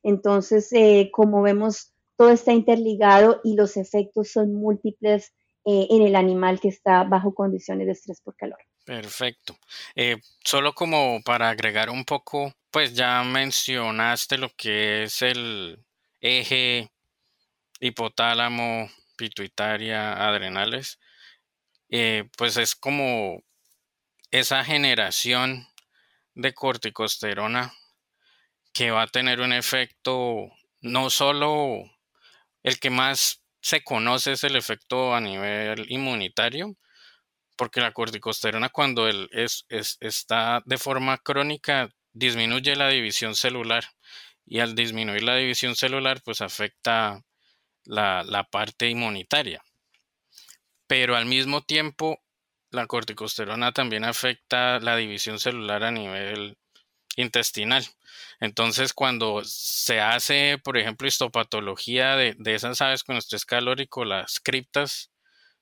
Entonces, 0.02 0.72
eh, 0.72 1.10
como 1.12 1.40
vemos, 1.40 1.92
todo 2.16 2.30
está 2.30 2.52
interligado 2.52 3.40
y 3.44 3.54
los 3.54 3.76
efectos 3.76 4.32
son 4.32 4.54
múltiples 4.54 5.32
eh, 5.64 5.86
en 5.88 6.02
el 6.02 6.16
animal 6.16 6.58
que 6.58 6.68
está 6.68 7.04
bajo 7.04 7.32
condiciones 7.32 7.86
de 7.86 7.92
estrés 7.92 8.20
por 8.20 8.34
calor. 8.34 8.58
Perfecto. 8.84 9.56
Eh, 9.94 10.16
solo 10.44 10.74
como 10.74 11.22
para 11.24 11.48
agregar 11.48 11.90
un 11.90 12.04
poco, 12.04 12.52
pues 12.72 12.92
ya 12.92 13.22
mencionaste 13.22 14.36
lo 14.36 14.50
que 14.56 15.04
es 15.04 15.22
el 15.22 15.78
eje 16.20 16.90
hipotálamo, 17.80 18.88
pituitaria, 19.16 20.12
adrenales. 20.28 20.98
Eh, 21.90 22.28
pues 22.36 22.56
es 22.56 22.74
como 22.74 23.42
esa 24.30 24.64
generación 24.64 25.68
de 26.34 26.54
corticosterona 26.54 27.72
que 28.72 28.90
va 28.90 29.02
a 29.02 29.06
tener 29.06 29.40
un 29.40 29.52
efecto 29.52 30.50
no 30.80 31.08
solo 31.10 31.84
el 32.62 32.80
que 32.80 32.90
más 32.90 33.42
se 33.60 33.82
conoce 33.84 34.32
es 34.32 34.44
el 34.44 34.56
efecto 34.56 35.14
a 35.14 35.20
nivel 35.20 35.86
inmunitario, 35.90 36.76
porque 37.56 37.80
la 37.80 37.92
corticosterona 37.92 38.68
cuando 38.68 39.08
él 39.08 39.28
es, 39.32 39.66
está 39.68 40.62
de 40.66 40.78
forma 40.78 41.18
crónica 41.18 41.90
disminuye 42.12 42.76
la 42.76 42.88
división 42.88 43.34
celular 43.36 43.84
y 44.44 44.60
al 44.60 44.74
disminuir 44.74 45.22
la 45.22 45.36
división 45.36 45.76
celular 45.76 46.20
pues 46.24 46.40
afecta 46.40 47.22
la, 47.84 48.48
parte 48.50 48.88
inmunitaria. 48.88 49.62
Pero 50.86 51.16
al 51.16 51.26
mismo 51.26 51.62
tiempo, 51.62 52.20
la 52.70 52.86
corticosterona 52.86 53.72
también 53.72 54.04
afecta 54.04 54.78
la 54.80 54.96
división 54.96 55.38
celular 55.38 55.84
a 55.84 55.90
nivel 55.90 56.56
intestinal. 57.16 57.84
Entonces, 58.40 58.92
cuando 58.92 59.42
se 59.44 60.00
hace, 60.00 60.58
por 60.62 60.76
ejemplo, 60.76 61.06
histopatología 61.06 62.16
de, 62.16 62.36
esas 62.46 62.80
aves 62.82 63.04
con 63.04 63.16
estrés 63.16 63.44
calórico, 63.46 64.04
las 64.04 64.40
criptas 64.40 65.10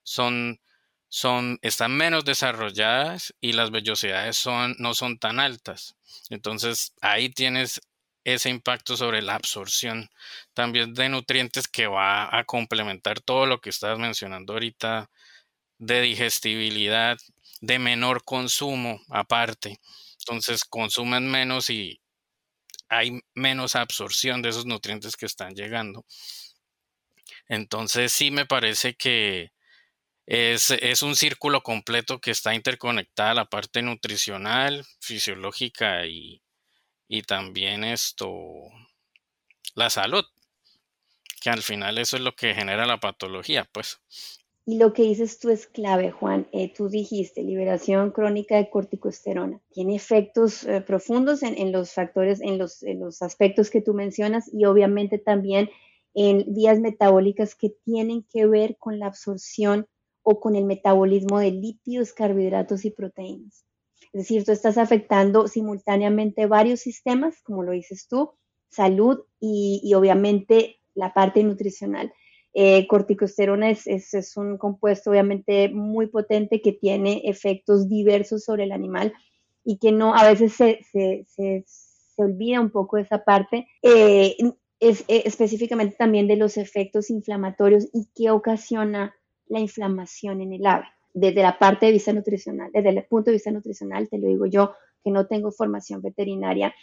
son, 0.03 0.61
son, 1.09 1.59
están 1.63 1.93
menos 1.97 2.25
desarrolladas 2.25 3.35
y 3.41 3.53
las 3.53 3.71
vellosidades 3.71 4.37
son, 4.37 4.75
no 4.79 4.95
son 4.95 5.19
tan 5.19 5.39
altas. 5.39 5.97
Entonces, 6.31 6.95
ahí 7.01 7.29
tienes 7.29 7.81
ese 8.25 8.51
impacto 8.51 8.97
sobre 8.97 9.23
la 9.23 9.35
absorción 9.35 10.09
también 10.55 10.95
de 10.95 11.09
nutrientes 11.09 11.69
que 11.69 11.87
va 11.87 12.37
a 12.37 12.45
complementar 12.45 13.21
todo 13.21 13.47
lo 13.47 13.61
que 13.61 13.71
estás 13.71 13.99
mencionando 13.99 14.53
ahorita 14.53 15.11
de 15.79 16.01
digestibilidad, 16.03 17.19
de 17.61 17.79
menor 17.79 18.25
consumo 18.25 19.01
aparte. 19.11 19.81
Entonces 20.21 20.65
consumen 20.65 21.31
menos 21.31 21.71
y 21.71 22.01
hay 22.89 23.21
menos 23.35 23.75
absorción 23.77 24.43
de 24.43 24.51
esos 24.51 24.67
nutrientes 24.67 25.17
que 25.17 25.27
están 25.27 25.55
llegando. 25.55 26.05
Entonces 27.49 28.13
sí 28.13 28.31
me 28.31 28.47
parece 28.47 28.95
que 28.95 29.53
es, 30.27 30.71
es 30.71 31.03
un 31.03 31.17
círculo 31.17 31.63
completo 31.63 32.21
que 32.21 32.31
está 32.31 32.55
interconectada 32.55 33.35
la 33.35 33.47
parte 33.47 33.83
nutricional, 33.83 34.85
fisiológica 35.01 36.07
y, 36.07 36.42
y 37.13 37.21
también 37.21 37.85
esto, 37.85 38.71
la 39.75 39.91
salud, 39.91 40.25
que 41.43 41.51
al 41.51 41.61
final 41.61 41.99
eso 41.99 42.17
es 42.17 42.23
lo 42.23 42.35
que 42.35 42.55
genera 42.55 42.87
la 42.87 43.01
patología, 43.01 43.69
pues. 43.71 44.01
Y 44.65 44.79
lo 44.79 44.95
que 44.95 45.03
dices 45.03 45.39
tú 45.39 45.51
es 45.51 45.67
clave, 45.67 46.11
Juan. 46.11 46.49
Eh, 46.53 46.73
tú 46.75 46.89
dijiste 46.89 47.43
liberación 47.43 48.13
crónica 48.13 48.57
de 48.57 48.71
corticosterona. 48.71 49.61
Tiene 49.75 49.95
efectos 49.95 50.65
eh, 50.65 50.81
profundos 50.81 51.43
en, 51.43 51.71
los 51.71 51.93
factores, 51.93 52.41
en 52.41 52.57
los, 52.57 52.83
en 52.83 53.01
los 53.01 53.21
aspectos 53.21 53.69
que 53.69 53.83
tú 53.83 53.93
mencionas 53.93 54.49
y 54.51 54.65
obviamente 54.65 55.19
también 55.19 55.69
en 56.15 56.47
vías 56.55 56.81
metabólicas 56.81 57.55
que 57.55 57.75
tienen 57.85 58.25
que 58.33 58.47
ver 58.47 58.79
con 58.79 58.99
la 58.99 59.09
absorción 59.09 59.87
o 60.23 60.41
con 60.41 60.57
el 60.57 60.65
metabolismo 60.65 61.41
de 61.41 61.51
lípidos, 61.51 62.15
carbohidratos 62.15 62.87
y 62.87 62.91
proteínas. 62.91 63.67
Es 64.13 64.23
decir, 64.23 64.45
tú 64.45 64.53
estás 64.53 64.77
afectando 64.77 65.49
simultáneamente 65.49 66.47
varios 66.47 66.81
sistemas, 66.81 67.41
como 67.43 67.63
lo 67.63 67.73
dices 67.73 68.07
tú, 68.09 68.33
salud 68.69 69.21
y, 69.41 69.93
obviamente 69.95 70.79
la 70.95 71.15
parte 71.15 71.43
nutricional. 71.43 72.13
Eh, 72.55 72.87
corticosterona 72.87 73.71
es, 73.71 73.87
es, 73.87 74.37
un 74.37 74.59
compuesto 74.59 75.11
obviamente 75.11 75.71
muy 75.71 76.09
potente 76.09 76.61
que 76.61 76.73
tiene 76.73 77.23
efectos 77.25 77.89
diversos 77.89 78.45
sobre 78.45 78.65
el 78.65 78.73
animal 78.73 79.15
y 79.65 79.79
que 79.79 79.91
no, 79.91 80.15
a 80.15 80.29
veces 80.29 80.53
se, 80.53 80.81
se, 80.93 81.25
se, 81.27 81.65
olvida 82.17 82.61
un 82.61 82.71
poco 82.71 82.99
esa 82.99 83.25
parte. 83.25 83.67
Eh, 83.81 84.37
es, 84.81 85.05
eh, 85.09 85.23
específicamente 85.25 85.97
también 85.97 86.27
de 86.29 86.37
los 86.37 86.59
efectos 86.59 87.09
inflamatorios 87.09 87.89
y 87.95 88.09
qué 88.15 88.31
ocasiona 88.31 89.15
la 89.47 89.61
inflamación 89.61 90.43
en 90.43 90.53
el 90.53 90.67
ave 90.67 90.87
desde 91.15 91.43
la 91.43 91.59
parte 91.59 91.87
de 91.87 91.93
vista 91.93 92.13
nutricional, 92.13 92.71
desde 92.73 92.89
el 92.91 93.05
punto 93.05 93.31
de 93.31 93.37
vista 93.37 93.51
nutricional, 93.51 94.09
te 94.09 94.19
lo 94.19 94.29
digo 94.29 94.47
yo, 94.47 94.73
que 95.05 95.11
no 95.11 95.27
tengo 95.27 95.51
formación 95.53 96.01
veterinaria, 96.01 96.75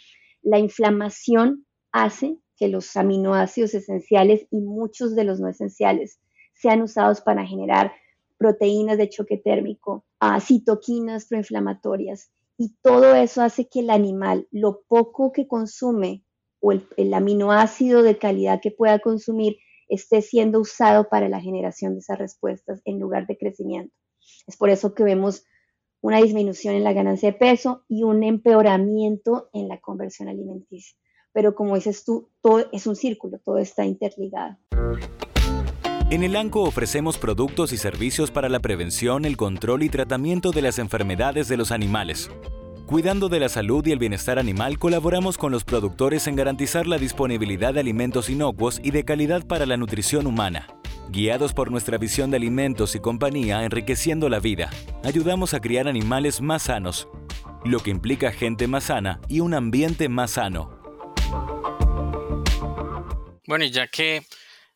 la 0.42 0.58
inflamación 0.58 1.66
hace 1.92 2.38
que 2.56 2.68
los 2.68 2.96
aminoácidos 2.96 3.74
esenciales 3.74 4.46
y 4.50 4.60
muchos 4.60 5.16
de 5.16 5.24
los 5.24 5.40
no 5.40 5.48
esenciales 5.48 6.20
sean 6.52 6.82
usados 6.82 7.20
para 7.20 7.46
generar 7.46 7.92
proteínas 8.38 8.98
de 8.98 9.08
choque 9.08 9.38
térmico, 9.38 10.04
citoquinas 10.40 11.26
proinflamatorias. 11.26 12.30
Y 12.56 12.74
todo 12.82 13.14
eso 13.14 13.42
hace 13.42 13.68
que 13.68 13.80
el 13.80 13.90
animal, 13.90 14.46
lo 14.50 14.82
poco 14.86 15.32
que 15.32 15.46
consume 15.46 16.24
o 16.60 16.72
el 16.72 17.14
aminoácido 17.14 18.02
de 18.02 18.18
calidad 18.18 18.60
que 18.62 18.70
pueda 18.70 18.98
consumir, 18.98 19.56
esté 19.88 20.22
siendo 20.22 20.60
usado 20.60 21.08
para 21.08 21.28
la 21.28 21.40
generación 21.40 21.94
de 21.94 22.00
esas 22.00 22.18
respuestas 22.18 22.80
en 22.84 23.00
lugar 23.00 23.26
de 23.26 23.36
crecimiento. 23.36 23.94
Es 24.46 24.56
por 24.56 24.70
eso 24.70 24.94
que 24.94 25.04
vemos 25.04 25.44
una 26.00 26.18
disminución 26.18 26.74
en 26.74 26.84
la 26.84 26.92
ganancia 26.92 27.32
de 27.32 27.38
peso 27.38 27.84
y 27.88 28.02
un 28.02 28.22
empeoramiento 28.22 29.50
en 29.52 29.68
la 29.68 29.80
conversión 29.80 30.28
alimenticia. 30.28 30.96
Pero 31.32 31.54
como 31.54 31.76
dices 31.76 32.04
tú, 32.04 32.30
todo 32.40 32.66
es 32.72 32.86
un 32.86 32.96
círculo, 32.96 33.38
todo 33.44 33.58
está 33.58 33.84
interligado. 33.84 34.56
En 36.10 36.24
el 36.24 36.34
ANCO 36.34 36.62
ofrecemos 36.62 37.18
productos 37.18 37.72
y 37.72 37.76
servicios 37.76 38.32
para 38.32 38.48
la 38.48 38.58
prevención, 38.58 39.24
el 39.24 39.36
control 39.36 39.84
y 39.84 39.88
tratamiento 39.88 40.50
de 40.50 40.62
las 40.62 40.80
enfermedades 40.80 41.46
de 41.46 41.56
los 41.56 41.70
animales. 41.70 42.30
Cuidando 42.86 43.28
de 43.28 43.38
la 43.38 43.48
salud 43.48 43.86
y 43.86 43.92
el 43.92 44.00
bienestar 44.00 44.40
animal, 44.40 44.80
colaboramos 44.80 45.38
con 45.38 45.52
los 45.52 45.62
productores 45.62 46.26
en 46.26 46.34
garantizar 46.34 46.88
la 46.88 46.98
disponibilidad 46.98 47.72
de 47.72 47.78
alimentos 47.78 48.28
inocuos 48.28 48.80
y 48.82 48.90
de 48.90 49.04
calidad 49.04 49.46
para 49.46 49.66
la 49.66 49.76
nutrición 49.76 50.26
humana. 50.26 50.79
Guiados 51.10 51.52
por 51.54 51.72
nuestra 51.72 51.98
visión 51.98 52.30
de 52.30 52.36
alimentos 52.36 52.94
y 52.94 53.00
compañía 53.00 53.64
enriqueciendo 53.64 54.28
la 54.28 54.38
vida, 54.38 54.70
ayudamos 55.02 55.54
a 55.54 55.60
criar 55.60 55.88
animales 55.88 56.40
más 56.40 56.62
sanos, 56.62 57.08
lo 57.64 57.80
que 57.80 57.90
implica 57.90 58.30
gente 58.30 58.68
más 58.68 58.84
sana 58.84 59.20
y 59.28 59.40
un 59.40 59.54
ambiente 59.54 60.08
más 60.08 60.32
sano. 60.32 60.80
Bueno, 63.44 63.64
y 63.64 63.70
ya 63.70 63.88
que 63.88 64.24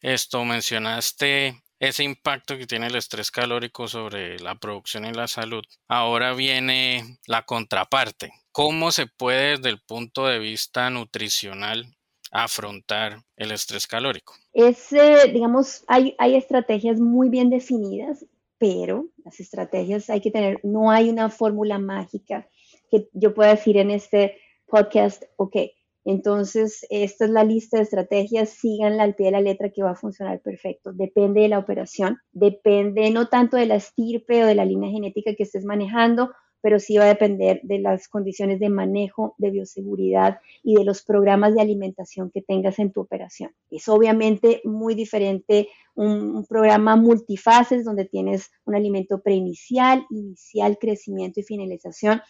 esto 0.01 0.44
mencionaste 0.44 1.62
ese 1.79 2.03
impacto 2.03 2.59
que 2.59 2.66
tiene 2.66 2.88
el 2.88 2.97
estrés 2.97 3.31
calórico 3.31 3.87
sobre 3.87 4.40
la 4.40 4.57
producción 4.57 5.05
y 5.05 5.12
la 5.12 5.29
salud, 5.29 5.62
ahora 5.87 6.35
viene 6.35 7.20
la 7.29 7.42
contraparte. 7.42 8.33
¿Cómo 8.51 8.90
se 8.90 9.07
puede 9.07 9.57
desde 9.57 9.70
el 9.70 9.81
punto 9.81 10.27
de 10.27 10.40
vista 10.40 10.90
nutricional 10.90 11.93
afrontar 12.35 13.23
el 13.37 13.53
estrés 13.53 13.87
calórico? 13.87 14.35
Es, 14.53 14.90
digamos, 15.33 15.85
hay, 15.87 16.14
hay 16.18 16.35
estrategias 16.35 16.99
muy 16.99 17.31
bien 17.31 17.49
definidas, 17.49 18.27
pero 18.59 19.09
las 19.25 19.38
estrategias 19.40 20.11
hay 20.11 20.20
que 20.20 20.33
tener, 20.33 20.59
no 20.64 20.90
hay 20.90 21.09
una 21.09 21.31
fórmula 21.31 21.79
mágica 21.79 22.49
que 22.90 23.09
yo 23.12 23.35
pueda 23.35 23.51
decir 23.51 23.77
en 23.77 23.90
este 23.90 24.37
podcast, 24.66 25.23
ok, 25.37 25.57
entonces 26.05 26.85
esta 26.90 27.25
es 27.25 27.31
la 27.31 27.44
lista 27.44 27.79
de 27.79 27.85
estrategias, 27.85 28.51
síganla 28.51 29.05
al 29.05 29.14
pie 29.14 29.27
de 29.27 29.33
la 29.33 29.40
letra 29.40 29.70
que 29.70 29.83
va 29.83 29.92
a 29.92 29.97
funcionar 29.97 30.40
perfecto. 30.42 30.92
Depende 30.92 31.42
de 31.42 31.49
la 31.49 31.59
operación, 31.59 32.18
depende 32.33 33.11
no 33.11 33.29
tanto 33.29 33.57
de 33.57 33.66
la 33.66 33.77
estirpe 33.77 34.42
o 34.42 34.47
de 34.47 34.55
la 34.55 34.64
línea 34.64 34.90
genética 34.90 35.35
que 35.35 35.44
estés 35.44 35.64
manejando, 35.64 36.31
pero 36.64 36.81
sí 36.81 36.96
va 36.96 37.05
a 37.05 37.09
depender 37.09 37.61
de 37.62 37.79
las 37.79 38.09
condiciones 38.09 38.59
de 38.59 38.70
manejo, 38.70 39.35
de 39.37 39.50
bioseguridad 39.50 40.38
y 40.62 40.77
de 40.77 40.85
los 40.85 41.03
programas 41.03 41.55
de 41.55 41.61
alimentación 41.61 42.31
que 42.31 42.40
tengas 42.40 42.79
en 42.79 42.90
tu 42.90 43.03
operación. 43.03 43.50
Es 43.70 43.87
obviamente 43.87 44.62
muy 44.64 44.94
diferente 44.94 45.68
un, 45.94 46.46
programa 46.46 46.96
multifases 46.96 47.85
donde 47.85 48.07
tienes 48.07 48.50
un 48.64 48.74
alimento 48.74 49.20
preinicial, 49.20 50.07
inicial, 50.09 50.79
crecimiento 50.81 51.40
y 51.40 51.42
finalización 51.42 52.22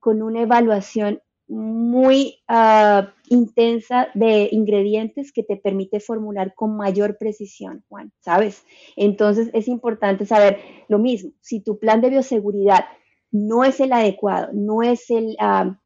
con 0.00 0.20
una 0.20 0.42
evaluación 0.42 1.20
muy 1.46 2.40
ah, 2.48 3.14
intensa 3.28 4.08
de 4.14 4.48
ingredientes 4.50 5.30
que 5.30 5.44
te 5.44 5.56
permite 5.56 6.00
formular 6.00 6.54
con 6.56 6.76
mayor 6.76 7.18
precisión, 7.18 7.84
Juan, 7.88 8.10
¿sabes? 8.18 8.64
Entonces 8.96 9.48
es 9.52 9.68
importante 9.68 10.26
saber 10.26 10.58
lo 10.88 10.98
mismo, 10.98 11.30
si 11.40 11.60
tu 11.60 11.78
plan 11.78 12.00
de 12.00 12.10
bioseguridad 12.10 12.86
no 13.30 13.64
es 13.64 13.80
el 13.80 13.92
adecuado, 13.92 14.48
no 14.52 14.82
es 14.82 15.10
el, 15.10 15.36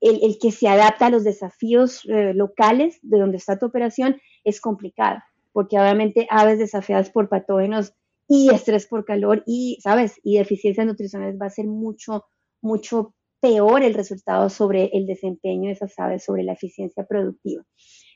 el, 0.00 0.38
que 0.40 0.52
se 0.52 0.68
adapta 0.68 1.06
a 1.06 1.10
los 1.10 1.24
desafíos 1.24 2.04
eh, 2.08 2.32
locales 2.34 2.98
de 3.02 3.18
donde 3.18 3.38
está 3.38 3.58
tu 3.58 3.66
operación, 3.66 4.20
es 4.44 4.60
complicado, 4.60 5.18
porque 5.52 5.78
obviamente 5.78 6.26
aves 6.30 6.58
desafiadas 6.58 7.10
por 7.10 7.28
patógenos 7.28 7.94
y 8.28 8.54
estrés 8.54 8.86
por 8.86 9.04
calor 9.04 9.42
y, 9.46 9.78
¿sabes? 9.82 10.20
Y 10.22 10.38
deficiencias 10.38 10.86
nutricionales 10.86 11.36
va 11.40 11.46
a 11.46 11.50
ser 11.50 11.66
mucho, 11.66 12.26
mucho 12.62 13.14
peor 13.40 13.82
el 13.82 13.94
resultado 13.94 14.48
sobre 14.50 14.90
el 14.92 15.06
desempeño 15.06 15.68
de 15.68 15.72
esas 15.72 15.98
aves, 15.98 16.24
sobre 16.24 16.44
la 16.44 16.52
eficiencia 16.52 17.04
productiva. 17.04 17.64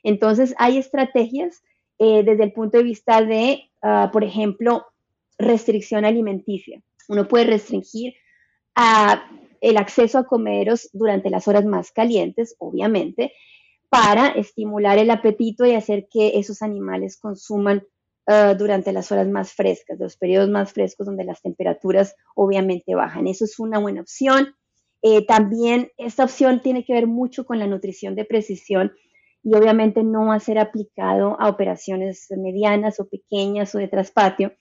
Entonces, 0.03 0.53
hay 0.57 0.77
estrategias 0.77 1.61
eh, 1.97 2.23
desde 2.23 2.43
el 2.43 2.53
punto 2.53 2.77
de 2.77 2.83
vista 2.83 3.21
de, 3.21 3.71
ah, 3.81 4.09
por 4.13 4.23
ejemplo, 4.23 4.85
restricción 5.37 6.05
alimenticia. 6.05 6.81
Uno 7.07 7.27
puede 7.27 7.45
restringir 7.45 8.13
el 9.61 9.77
acceso 9.77 10.19
a 10.19 10.25
comeros 10.25 10.89
durante 10.93 11.29
las 11.29 11.47
horas 11.47 11.65
más 11.65 11.91
calientes, 11.91 12.55
obviamente, 12.59 13.33
para 13.89 14.27
estimular 14.27 14.97
el 14.97 15.09
apetito 15.09 15.65
y 15.65 15.73
hacer 15.73 16.07
que 16.11 16.37
esos 16.37 16.61
animales 16.61 17.17
consuman 17.17 17.83
uh, 18.27 18.55
durante 18.57 18.91
las 18.91 19.11
horas 19.11 19.27
más 19.27 19.53
frescas, 19.53 19.99
los 19.99 20.17
periodos 20.17 20.49
más 20.49 20.73
frescos 20.73 21.07
donde 21.07 21.23
las 21.23 21.41
temperaturas 21.41 22.15
obviamente 22.35 22.95
bajan. 22.95 23.27
Eso 23.27 23.45
es 23.45 23.57
una 23.59 23.79
buena 23.79 24.01
opción. 24.01 24.53
Eh, 25.01 25.25
también 25.25 25.91
esta 25.97 26.23
opción 26.23 26.61
tiene 26.61 26.83
que 26.83 26.93
ver 26.93 27.07
mucho 27.07 27.45
con 27.45 27.59
la 27.59 27.67
nutrición 27.67 28.15
de 28.15 28.25
precisión 28.25 28.91
y 29.43 29.55
obviamente 29.55 30.03
no 30.03 30.25
va 30.25 30.35
a 30.35 30.39
ser 30.39 30.57
aplicado 30.57 31.39
a 31.39 31.47
operaciones 31.47 32.27
medianas 32.31 32.99
o 32.99 33.07
pequeñas 33.07 33.73
o 33.75 33.77
de 33.77 33.87
traspatio, 33.87 34.53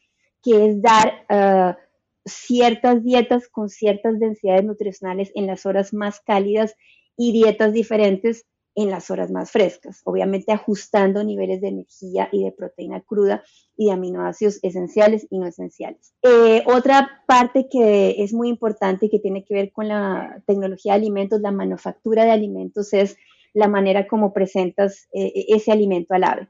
que 0.43 0.67
es 0.67 0.83
dar 0.83 1.25
uh, 1.31 1.84
ciertas 2.25 3.03
dietas 3.05 3.49
con 3.49 3.69
ciertas 3.69 4.19
densidades 4.19 4.65
nutricionales 4.65 5.31
en 5.35 5.47
las 5.47 5.67
horas 5.67 5.93
más 5.93 6.21
cálidas 6.21 6.75
y 7.17 7.33
dietas 7.33 7.73
diferentes 7.73 8.47
en 8.77 8.91
las 8.91 9.11
horas 9.11 9.31
más 9.31 9.53
frescas, 9.53 10.01
obviamente 10.05 10.53
ajustando 10.53 11.23
niveles 11.23 11.61
de 11.61 11.69
energía 11.69 12.29
y 12.33 12.45
de 12.45 12.53
proteína 12.53 13.01
cruda 13.03 13.45
y 13.77 13.87
de 13.87 13.93
aminoácidos 13.93 14.59
esenciales 14.63 15.27
y 15.31 15.39
no 15.39 15.47
esenciales. 15.47 16.13
Eh, 16.23 16.63
otra 16.67 17.23
parte 17.27 17.69
que 17.71 18.17
es 18.19 18.33
muy 18.33 18.49
importante 18.49 19.07
y 19.07 19.11
que 19.11 19.21
tiene 19.21 19.45
que 19.45 19.55
ver 19.55 19.73
con 19.73 19.89
la 19.89 20.43
tecnología 20.47 20.93
de 20.93 20.99
alimentos, 20.99 21.41
la 21.41 21.53
manufactura 21.53 22.25
de 22.25 22.33
alimentos, 22.33 22.93
es 22.93 23.17
la 23.53 23.69
manera 23.69 24.09
como 24.09 24.33
presentas 24.33 25.09
eh, 25.13 25.47
ese 25.49 25.71
alimento 25.71 26.15
al 26.15 26.25
ave. 26.25 26.49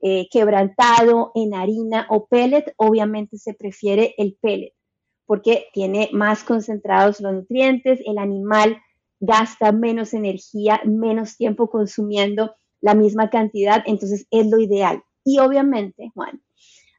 Eh, 0.00 0.28
quebrantado 0.30 1.32
en 1.34 1.54
harina 1.54 2.06
o 2.10 2.26
pellet, 2.26 2.72
obviamente 2.76 3.38
se 3.38 3.54
prefiere 3.54 4.14
el 4.16 4.36
pellet 4.40 4.75
porque 5.26 5.66
tiene 5.72 6.08
más 6.12 6.44
concentrados 6.44 7.20
los 7.20 7.32
nutrientes, 7.32 8.00
el 8.06 8.18
animal 8.18 8.78
gasta 9.20 9.72
menos 9.72 10.14
energía, 10.14 10.80
menos 10.84 11.36
tiempo 11.36 11.68
consumiendo 11.68 12.54
la 12.80 12.94
misma 12.94 13.30
cantidad, 13.30 13.82
entonces 13.86 14.26
es 14.30 14.46
lo 14.46 14.58
ideal. 14.60 15.02
Y 15.24 15.38
obviamente, 15.38 16.10
Juan, 16.14 16.40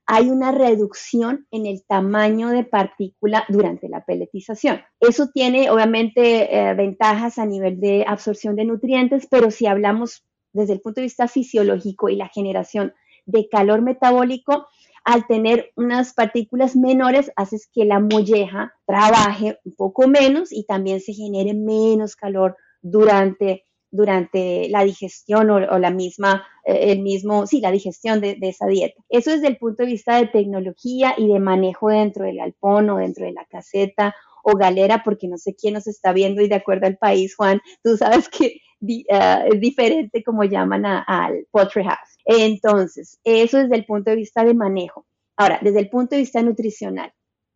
hay 0.05 0.29
una 0.29 0.51
reducción 0.51 1.47
en 1.51 1.65
el 1.65 1.83
tamaño 1.85 2.49
de 2.49 2.63
partícula 2.63 3.45
durante 3.49 3.89
la 3.89 4.05
peletización. 4.05 4.81
Eso 5.01 5.29
tiene 5.33 5.69
obviamente 5.69 6.55
eh, 6.55 6.73
ventajas 6.73 7.37
a 7.37 7.45
nivel 7.45 7.79
de 7.79 8.05
absorción 8.07 8.55
de 8.55 8.65
nutrientes, 8.65 9.27
pero 9.29 9.51
si 9.51 9.65
hablamos 9.65 10.23
desde 10.53 10.73
el 10.73 10.81
punto 10.81 11.01
de 11.01 11.05
vista 11.05 11.27
fisiológico 11.27 12.07
y 12.07 12.15
la 12.15 12.29
generación 12.29 12.93
de 13.25 13.49
calor 13.49 13.81
metabólico, 13.81 14.67
al 15.07 15.25
tener 15.25 15.71
unas 15.77 16.13
partículas 16.13 16.75
menores, 16.75 17.31
haces 17.37 17.69
que 17.73 17.85
la 17.85 18.01
molleja 18.01 18.73
trabaje 18.85 19.57
un 19.63 19.73
poco 19.73 20.05
menos 20.09 20.51
y 20.51 20.65
también 20.65 20.99
se 20.99 21.13
genere 21.13 21.53
menos 21.53 22.17
calor 22.17 22.57
durante, 22.81 23.63
durante 23.89 24.67
la 24.67 24.83
digestión 24.83 25.49
o, 25.49 25.79
la 25.79 25.91
misma, 25.91 26.45
eh, 26.65 26.91
el 26.91 27.03
mismo, 27.03 27.47
sí, 27.47 27.61
la 27.61 27.71
digestión 27.71 28.19
de, 28.19 28.37
esa 28.41 28.67
dieta. 28.67 29.01
Eso 29.07 29.31
desde 29.31 29.47
el 29.47 29.55
punto 29.55 29.83
de 29.83 29.91
vista 29.91 30.17
de 30.17 30.27
tecnología 30.27 31.13
y 31.17 31.29
de 31.29 31.39
manejo 31.39 31.87
dentro 31.87 32.25
del 32.25 32.35
galpón 32.35 32.89
o 32.89 32.97
dentro 32.97 33.25
de 33.25 33.31
la 33.31 33.45
caseta 33.45 34.13
o 34.43 34.57
galera, 34.57 35.03
porque 35.05 35.29
no 35.29 35.37
sé 35.37 35.55
quién 35.55 35.75
nos 35.75 35.87
está 35.87 36.11
viendo 36.11 36.41
y 36.41 36.49
de 36.49 36.55
acuerdo 36.55 36.85
al 36.85 36.97
país, 36.97 37.33
Juan, 37.33 37.61
tú 37.81 37.95
sabes 37.95 38.27
que 38.27 38.59
es 38.79 39.59
diferente 39.59 40.23
como 40.23 40.43
llaman 40.43 40.85
al 40.85 41.47
poultry 41.51 41.83
house. 41.83 42.17
Entonces, 42.25 43.19
eso 43.23 43.57
desde 43.57 43.75
el 43.75 43.85
punto 43.85 44.09
de 44.09 44.17
vista 44.17 44.43
de 44.43 44.53
manejo. 44.53 45.05
Ahora, 45.35 45.59
desde 45.61 45.79
el 45.79 45.89
punto 45.89 46.15
de 46.15 46.21
vista 46.21 46.41
nutricional, 46.41 47.13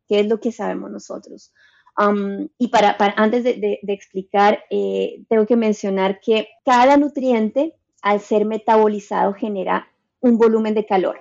¿qué 0.08 0.22
es 0.22 0.28
lo 0.28 0.40
que 0.40 0.52
sabemos 0.52 0.92
nosotros? 0.92 1.52
Um, 1.98 2.48
y 2.58 2.70
para, 2.70 2.96
antes 3.18 3.44
de, 3.44 3.80
explicar, 3.88 4.64
eh, 4.70 5.24
tengo 5.30 5.46
que 5.46 5.56
mencionar 5.56 6.20
que 6.20 6.48
cada 6.64 6.98
nutriente, 6.98 7.76
al 8.02 8.20
ser 8.22 8.46
metabolizado, 8.46 9.34
genera 9.34 9.88
un 10.20 10.38
volumen 10.38 10.74
de 10.74 10.86
calor. 10.86 11.20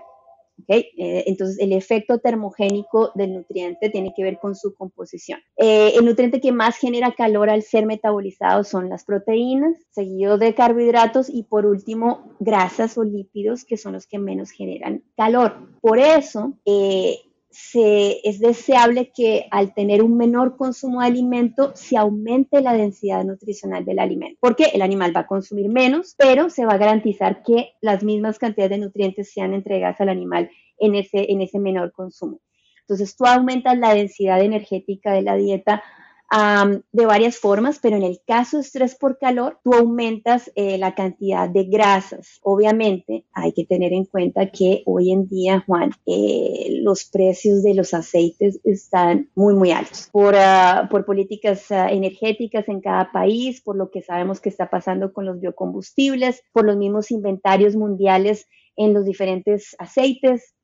Eh, 0.68 1.24
entonces, 1.26 1.58
el 1.58 1.72
efecto 1.72 2.18
termogénico 2.18 3.12
del 3.14 3.34
nutriente 3.34 3.90
tiene 3.90 4.12
que 4.14 4.22
ver 4.22 4.38
con 4.38 4.54
su 4.54 4.74
composición. 4.74 5.40
Eh, 5.56 5.92
el 5.96 6.04
nutriente 6.04 6.40
que 6.40 6.52
más 6.52 6.76
genera 6.76 7.12
calor 7.12 7.50
al 7.50 7.62
ser 7.62 7.86
metabolizado 7.86 8.64
son 8.64 8.88
las 8.88 9.04
proteínas, 9.04 9.76
seguido 9.90 10.38
de 10.38 10.54
carbohidratos 10.54 11.28
y 11.28 11.44
por 11.44 11.66
último 11.66 12.36
grasas 12.40 12.96
o 12.98 13.04
lípidos, 13.04 13.64
que 13.64 13.76
son 13.76 13.92
los 13.92 14.06
que 14.06 14.18
menos 14.18 14.50
generan 14.50 15.02
calor. 15.16 15.54
Por 15.80 15.98
eso, 15.98 16.54
eh, 16.64 17.18
es 17.50 18.38
deseable 18.38 19.10
que 19.14 19.46
al 19.50 19.74
tener 19.74 20.02
un 20.02 20.16
menor 20.16 20.56
consumo 20.56 21.00
de 21.00 21.08
alimento 21.08 21.72
se 21.74 21.96
aumente 21.96 22.60
la 22.60 22.74
densidad 22.74 23.24
nutricional 23.24 23.84
del 23.84 23.98
alimento, 23.98 24.38
porque 24.40 24.66
el 24.72 24.82
animal 24.82 25.14
va 25.14 25.20
a 25.20 25.26
consumir 25.26 25.68
menos, 25.68 26.14
pero 26.16 26.48
se 26.48 26.64
va 26.64 26.74
a 26.74 26.78
garantizar 26.78 27.42
que 27.42 27.72
las 27.80 28.04
mismas 28.04 28.38
cantidades 28.38 28.70
de 28.70 28.84
nutrientes 28.84 29.32
sean 29.32 29.52
entregadas 29.52 30.00
al 30.00 30.10
animal 30.10 30.50
en 30.78 30.94
ese, 30.94 31.30
en 31.30 31.40
ese 31.40 31.58
menor 31.58 31.92
consumo. 31.92 32.40
Entonces 32.82 33.16
tú 33.16 33.24
aumentas 33.26 33.76
la 33.78 33.94
densidad 33.94 34.40
energética 34.42 35.12
de 35.12 35.22
la 35.22 35.36
dieta 35.36 35.82
de 36.30 37.06
varias 37.06 37.38
formas, 37.38 37.80
pero 37.82 37.96
en 37.96 38.04
el 38.04 38.20
caso 38.24 38.56
de 38.56 38.62
estrés 38.62 38.94
por 38.94 39.18
calor, 39.18 39.58
tú 39.64 39.74
aumentas 39.74 40.50
eh, 40.54 40.78
la 40.78 40.94
cantidad 40.94 41.48
de 41.48 41.64
grasas. 41.64 42.38
Obviamente, 42.42 43.24
hay 43.32 43.52
que 43.52 43.64
tener 43.64 43.92
en 43.92 44.04
cuenta 44.04 44.50
que 44.50 44.82
hoy 44.86 45.10
en 45.10 45.26
día, 45.26 45.64
Juan, 45.66 45.90
eh, 46.06 46.78
los 46.82 47.04
precios 47.04 47.64
de 47.64 47.74
los 47.74 47.94
aceites 47.94 48.60
están 48.62 49.28
muy, 49.34 49.54
muy 49.54 49.72
altos 49.72 50.08
por, 50.12 50.36
ah, 50.36 50.86
por 50.88 51.04
políticas 51.04 51.70
ah, 51.72 51.90
energéticas 51.90 52.68
en 52.68 52.80
cada 52.80 53.10
país, 53.10 53.60
por 53.60 53.74
lo 53.74 53.90
que 53.90 54.02
sabemos 54.02 54.40
que 54.40 54.50
está 54.50 54.70
pasando 54.70 55.12
con 55.12 55.26
los 55.26 55.40
biocombustibles, 55.40 56.44
por 56.52 56.64
los 56.64 56.76
mismos 56.76 57.10
inventarios 57.10 57.74
mundiales 57.74 58.46
en 58.76 58.94
los 58.94 59.04
diferentes 59.04 59.74
aceites, 59.80 60.54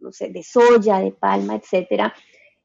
no 0.00 0.10
sé, 0.10 0.28
de 0.30 0.42
soya, 0.42 0.98
de 0.98 1.12
palma, 1.12 1.54
etcétera 1.54 2.12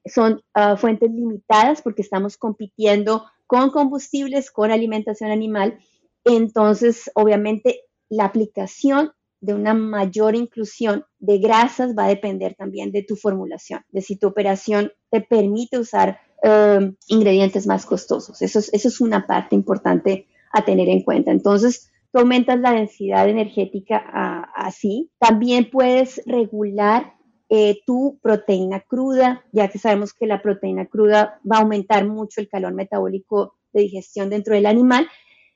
son 0.09 0.41
ah, 0.53 0.77
fuentes 0.77 1.11
limitadas 1.11 1.81
porque 1.81 2.01
estamos 2.01 2.37
compitiendo 2.37 3.25
con 3.47 3.71
combustibles, 3.71 4.51
con 4.51 4.71
alimentación 4.71 5.31
animal. 5.31 5.79
Entonces, 6.23 7.09
obviamente, 7.15 7.81
la 8.09 8.25
aplicación 8.25 9.11
de 9.41 9.53
una 9.53 9.73
mayor 9.73 10.35
inclusión 10.35 11.05
de 11.19 11.39
grasas 11.39 11.95
va 11.97 12.05
a 12.05 12.09
depender 12.09 12.55
también 12.55 12.91
de 12.91 13.03
tu 13.03 13.15
formulación, 13.15 13.81
de 13.89 14.01
si 14.01 14.17
tu 14.17 14.27
operación 14.27 14.91
te 15.09 15.21
permite 15.21 15.79
usar 15.79 16.19
em, 16.43 16.95
ingredientes 17.07 17.65
más 17.65 17.85
costosos. 17.85 18.41
Eso 18.41 18.59
es, 18.59 18.73
eso 18.73 18.87
es 18.87 19.01
una 19.01 19.25
parte 19.25 19.55
importante 19.55 20.27
a 20.51 20.63
tener 20.63 20.89
en 20.89 21.03
cuenta. 21.03 21.31
Entonces, 21.31 21.91
tú 22.11 22.19
aumentas 22.19 22.59
la 22.59 22.73
densidad 22.73 23.29
energética 23.29 24.03
ah, 24.13 24.51
así. 24.55 25.09
También 25.19 25.69
puedes 25.69 26.21
regular 26.25 27.13
eh, 27.51 27.81
tu 27.83 28.19
proteína 28.21 28.81
cruda, 28.81 29.43
ya 29.51 29.69
que 29.69 29.79
sabemos 29.79 30.13
que 30.13 30.27
la 30.27 30.39
proteína 30.39 30.85
cruda 30.85 31.41
va 31.51 31.57
a 31.57 31.61
aumentar 31.61 32.07
mucho 32.07 32.41
el 32.41 32.47
calor 32.47 32.75
metabólico 32.75 33.55
de 33.73 33.81
digestión 33.81 34.29
dentro 34.29 34.53
del 34.53 34.67
animal. 34.67 35.07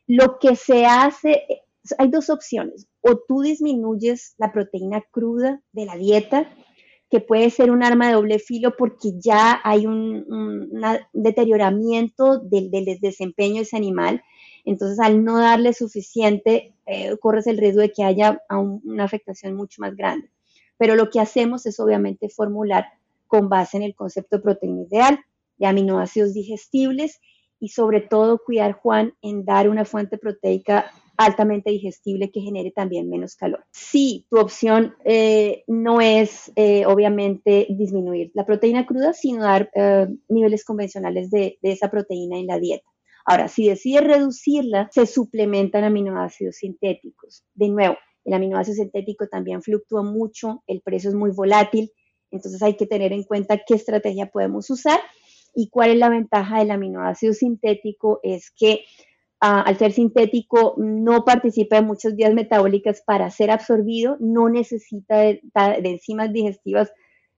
Lo 0.07 0.39
que 0.39 0.55
se 0.55 0.87
hace, 0.87 1.43
hay 1.99 2.09
dos 2.09 2.31
opciones, 2.31 2.87
o 3.01 3.19
tú 3.27 3.41
disminuyes 3.41 4.33
la 4.39 4.51
proteína 4.51 5.03
cruda 5.11 5.61
de 5.71 5.85
la 5.85 5.95
dieta, 5.95 6.51
que 7.11 7.19
puede 7.19 7.51
ser 7.51 7.69
un 7.69 7.83
arma 7.83 8.07
de 8.07 8.13
doble 8.13 8.39
filo 8.39 8.75
porque 8.75 9.11
ya 9.19 9.61
hay 9.63 9.85
un, 9.85 10.25
deterioramiento 11.13 12.39
del, 12.39 12.71
desempeño 13.01 13.57
de 13.57 13.61
ese 13.61 13.77
animal. 13.77 14.23
Entonces, 14.65 14.99
al 14.99 15.23
no 15.23 15.37
darle 15.37 15.73
suficiente, 15.73 16.73
eh, 16.87 17.15
corres 17.19 17.45
el 17.45 17.59
riesgo 17.59 17.81
de 17.81 17.91
que 17.91 18.03
haya 18.03 18.41
una 18.49 19.03
afectación 19.03 19.53
mucho 19.53 19.79
más 19.79 19.95
grande 19.95 20.33
pero 20.77 20.95
lo 20.95 21.09
que 21.09 21.19
hacemos 21.19 21.65
es 21.65 21.79
obviamente 21.79 22.29
formular 22.29 22.85
con 23.27 23.49
base 23.49 23.77
en 23.77 23.83
el 23.83 23.95
concepto 23.95 24.37
de 24.37 24.43
proteína 24.43 24.83
ideal, 24.83 25.19
de 25.57 25.67
aminoácidos 25.67 26.33
digestibles 26.33 27.19
y 27.59 27.69
sobre 27.69 28.01
todo 28.01 28.41
cuidar, 28.43 28.73
Juan, 28.73 29.13
en 29.21 29.45
dar 29.45 29.69
una 29.69 29.85
fuente 29.85 30.17
proteica 30.17 30.91
altamente 31.17 31.69
digestible 31.69 32.31
que 32.31 32.41
genere 32.41 32.71
también 32.71 33.09
menos 33.09 33.35
calor. 33.35 33.65
Si 33.71 34.25
tu 34.29 34.39
opción 34.39 34.95
eh, 35.05 35.63
no 35.67 36.01
es 36.01 36.51
eh, 36.55 36.85
obviamente 36.85 37.67
disminuir 37.69 38.31
la 38.33 38.45
proteína 38.45 38.85
cruda, 38.85 39.13
sino 39.13 39.43
dar 39.43 39.69
eh, 39.75 40.07
niveles 40.27 40.65
convencionales 40.65 41.29
de, 41.29 41.57
de 41.61 41.71
esa 41.71 41.89
proteína 41.89 42.37
en 42.37 42.47
la 42.47 42.59
dieta. 42.59 42.89
Ahora, 43.25 43.47
si 43.47 43.67
decides 43.67 44.03
reducirla, 44.03 44.89
se 44.91 45.05
suplementan 45.05 45.85
aminoácidos 45.85 46.57
sintéticos. 46.57 47.45
De 47.53 47.69
nuevo, 47.69 47.95
el 48.25 48.33
aminoácido 48.33 48.75
sintético 48.75 49.27
también 49.27 49.61
fluctúa 49.61 50.03
mucho, 50.03 50.63
el 50.67 50.81
precio 50.81 51.09
es 51.09 51.15
muy 51.15 51.31
volátil, 51.31 51.91
entonces 52.31 52.61
hay 52.63 52.75
que 52.75 52.87
tener 52.87 53.13
en 53.13 53.23
cuenta 53.23 53.61
qué 53.65 53.75
estrategia 53.75 54.31
podemos 54.31 54.69
usar 54.69 54.99
y 55.53 55.69
cuál 55.69 55.91
es 55.91 55.97
la 55.97 56.09
ventaja 56.09 56.59
del 56.59 56.71
aminoácido 56.71 57.33
sintético 57.33 58.19
es 58.23 58.51
que 58.51 58.85
ah, 59.39 59.61
al 59.61 59.77
ser 59.77 59.91
sintético 59.91 60.75
no 60.77 61.25
participa 61.25 61.75
de 61.75 61.83
muchas 61.83 62.15
vías 62.15 62.33
metabólicas 62.33 63.01
para 63.05 63.29
ser 63.29 63.51
absorbido, 63.51 64.17
no 64.19 64.49
necesita 64.49 65.17
de, 65.17 65.41
enzimas 65.83 66.33
digestivas 66.33 66.91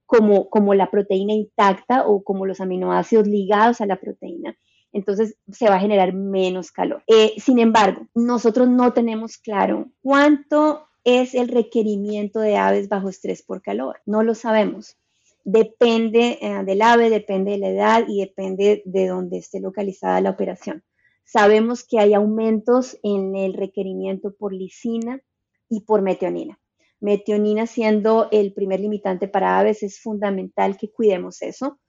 como, 0.06 0.50
como 0.50 0.74
la 0.76 0.91
proteína 0.91 1.34
intacta 1.34 2.08
o 2.08 2.24
como 2.24 2.45
los 2.45 2.62
aminoácidos 2.62 3.28
ligados 3.28 3.82
a 3.82 3.86
la 3.86 4.00
proteína 4.00 4.56
entonces 4.96 5.36
se 5.52 5.68
va 5.68 5.76
a 5.76 5.80
generar 5.82 6.14
menos 6.14 6.72
calor. 6.72 7.04
Eh, 7.08 7.34
sin 7.38 7.60
embargo, 7.60 8.08
nosotros 8.16 8.70
no 8.70 8.94
tenemos 8.94 9.38
claro 9.38 9.92
cuánto 10.02 10.88
es 11.04 11.36
el 11.36 11.50
requerimiento 11.50 12.40
de 12.40 12.56
aves 12.56 12.88
bajo 12.88 13.10
estrés 13.10 13.44
por 13.44 13.62
calor. 13.62 14.00
No 14.06 14.24
lo 14.24 14.36
sabemos. 14.36 14.98
Depende 15.44 16.40
eh, 16.42 16.64
del 16.66 16.82
ave, 16.82 17.10
depende 17.10 17.52
de 17.52 17.58
la 17.58 17.70
edad 17.70 18.06
y 18.08 18.22
depende 18.22 18.84
de 18.86 19.08
dónde 19.08 19.38
esté 19.38 19.60
localizada 19.60 20.22
la 20.22 20.32
operación. 20.32 20.84
sabemos 21.26 21.84
que 21.84 22.00
hay 22.00 22.14
aumentos 22.14 22.98
en 23.04 23.36
el 23.36 23.54
requerimiento 23.54 24.34
por 24.34 24.54
lisina 24.54 25.20
y 25.68 25.82
por 25.82 26.04
metionina. 26.04 26.60
Metionina 27.02 27.68
siendo 27.68 28.30
el 28.32 28.54
primer 28.54 28.80
limitante 28.80 29.28
para 29.28 29.60
aves, 29.60 29.84
es 29.84 30.00
fundamental 30.00 30.78
que 30.78 30.90
cuidemos 30.90 31.42
eso. 31.42 31.80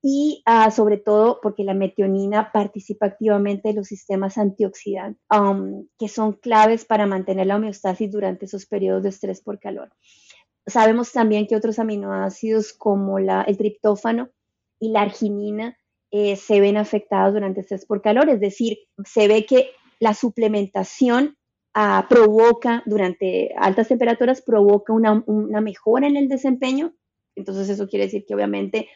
Y 0.00 0.42
ah, 0.46 0.70
sobre 0.70 0.96
todo 0.96 1.40
porque 1.42 1.64
la 1.64 1.74
metionina 1.74 2.52
participa 2.52 3.06
activamente 3.06 3.70
en 3.70 3.76
los 3.76 3.88
sistemas 3.88 4.38
antioxidantes, 4.38 5.20
um, 5.36 5.86
que 5.98 6.08
son 6.08 6.34
claves 6.34 6.84
para 6.84 7.06
mantener 7.06 7.48
la 7.48 7.56
homeostasis 7.56 8.10
durante 8.10 8.46
esos 8.46 8.66
periodos 8.66 9.02
de 9.02 9.08
estrés 9.08 9.40
por 9.40 9.58
calor. 9.58 9.90
Sabemos 10.66 11.12
también 11.12 11.46
que 11.46 11.56
otros 11.56 11.78
aminoácidos 11.78 12.72
como 12.72 13.18
el 13.18 13.56
triptófano 13.56 14.28
y 14.78 14.90
la 14.90 15.02
arginina 15.02 15.76
eh, 16.10 16.36
se 16.36 16.60
ven 16.60 16.76
afectados 16.76 17.34
durante 17.34 17.60
estrés 17.60 17.84
por 17.84 18.00
calor, 18.00 18.28
es 18.28 18.40
decir, 18.40 18.78
se 19.04 19.28
ve 19.28 19.44
que 19.44 19.70
la 20.00 20.14
suplementación 20.14 21.36
ah, 21.74 22.06
provoca, 22.08 22.82
durante 22.86 23.54
altas 23.58 23.88
temperaturas, 23.88 24.42
provoca 24.42 24.92
una, 24.92 25.22
mejora 25.60 26.06
en 26.06 26.16
el 26.16 26.28
desempeño. 26.28 26.94
Entonces 27.34 27.68
eso 27.68 27.88
quiere 27.88 28.06
decir 28.06 28.24
que 28.26 28.34
obviamente 28.34 28.88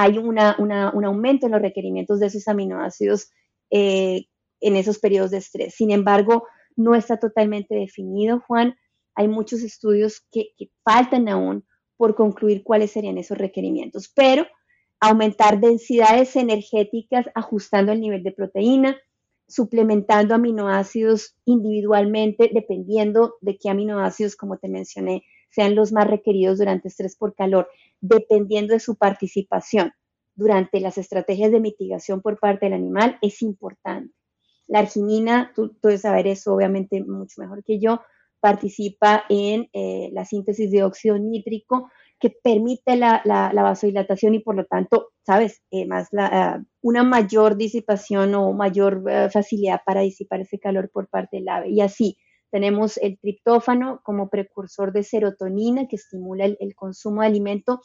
hay 0.00 0.16
un 0.16 0.38
aumento 0.38 1.46
en 1.46 1.52
los 1.52 1.60
requerimientos 1.60 2.20
de 2.20 2.26
esos 2.26 2.46
aminoácidos 2.46 3.32
eh, 3.68 4.26
en 4.60 4.76
esos 4.76 5.00
periodos 5.00 5.32
de 5.32 5.38
estrés. 5.38 5.74
Sin 5.74 5.90
embargo, 5.90 6.46
no 6.76 6.94
está 6.94 7.18
totalmente 7.18 7.74
definido, 7.74 8.40
Juan. 8.46 8.76
Hay 9.16 9.26
muchos 9.26 9.60
estudios 9.62 10.24
que, 10.30 10.50
que 10.56 10.70
faltan 10.84 11.28
aún 11.28 11.66
por 11.96 12.14
concluir 12.14 12.62
cuáles 12.62 12.92
serían 12.92 13.18
esos 13.18 13.38
requerimientos, 13.38 14.08
pero 14.14 14.46
aumentar 15.00 15.58
densidades 15.58 16.36
energéticas 16.36 17.26
ajustando 17.34 17.90
el 17.90 18.00
nivel 18.00 18.22
de 18.22 18.30
proteína, 18.30 18.96
suplementando 19.48 20.36
aminoácidos 20.36 21.34
individualmente, 21.44 22.48
dependiendo 22.54 23.34
de 23.40 23.58
qué 23.58 23.68
aminoácidos, 23.68 24.36
como 24.36 24.58
te 24.58 24.68
mencioné, 24.68 25.24
sean 25.50 25.74
los 25.74 25.92
más 25.92 26.06
requeridos 26.06 26.58
durante 26.58 26.88
estrés 26.88 27.16
por 27.16 27.34
calor, 27.34 27.68
dependiendo 28.00 28.74
de 28.74 28.80
su 28.80 28.96
participación 28.96 29.92
durante 30.34 30.80
las 30.80 30.98
estrategias 30.98 31.50
de 31.50 31.60
mitigación 31.60 32.22
por 32.22 32.38
parte 32.38 32.66
del 32.66 32.74
animal, 32.74 33.18
es 33.22 33.42
importante. 33.42 34.14
La 34.68 34.80
arginina, 34.80 35.52
tú 35.54 35.76
puedes 35.80 36.02
saber 36.02 36.26
eso 36.26 36.54
obviamente 36.54 37.02
mucho 37.02 37.40
mejor 37.40 37.64
que 37.64 37.80
yo, 37.80 38.00
participa 38.40 39.24
en 39.28 39.68
eh, 39.72 40.10
la 40.12 40.24
síntesis 40.24 40.70
de 40.70 40.84
óxido 40.84 41.18
nítrico, 41.18 41.90
que 42.20 42.30
permite 42.30 42.96
la, 42.96 43.22
vasodilatación 43.52 44.34
y 44.34 44.40
por 44.40 44.56
lo 44.56 44.64
tanto, 44.64 45.10
sabes, 45.24 45.62
eh, 45.70 45.86
más 45.86 46.08
la, 46.12 46.64
una 46.82 47.04
mayor 47.04 47.56
disipación 47.56 48.34
o 48.34 48.52
mayor 48.52 49.04
eh, 49.08 49.28
facilidad 49.30 49.80
para 49.86 50.00
disipar 50.00 50.40
ese 50.40 50.58
calor 50.58 50.90
por 50.92 51.08
parte 51.08 51.38
del 51.38 51.48
ave. 51.48 51.70
Y 51.70 51.80
así 51.80 52.18
tenemos 52.50 52.96
el 52.98 53.18
triptófano 53.18 54.00
como 54.02 54.28
precursor 54.28 54.92
de 54.92 55.02
serotonina 55.02 55.86
que 55.88 55.96
estimula 55.96 56.44
el, 56.46 56.74
consumo 56.74 57.20
de 57.20 57.28
alimento 57.28 57.80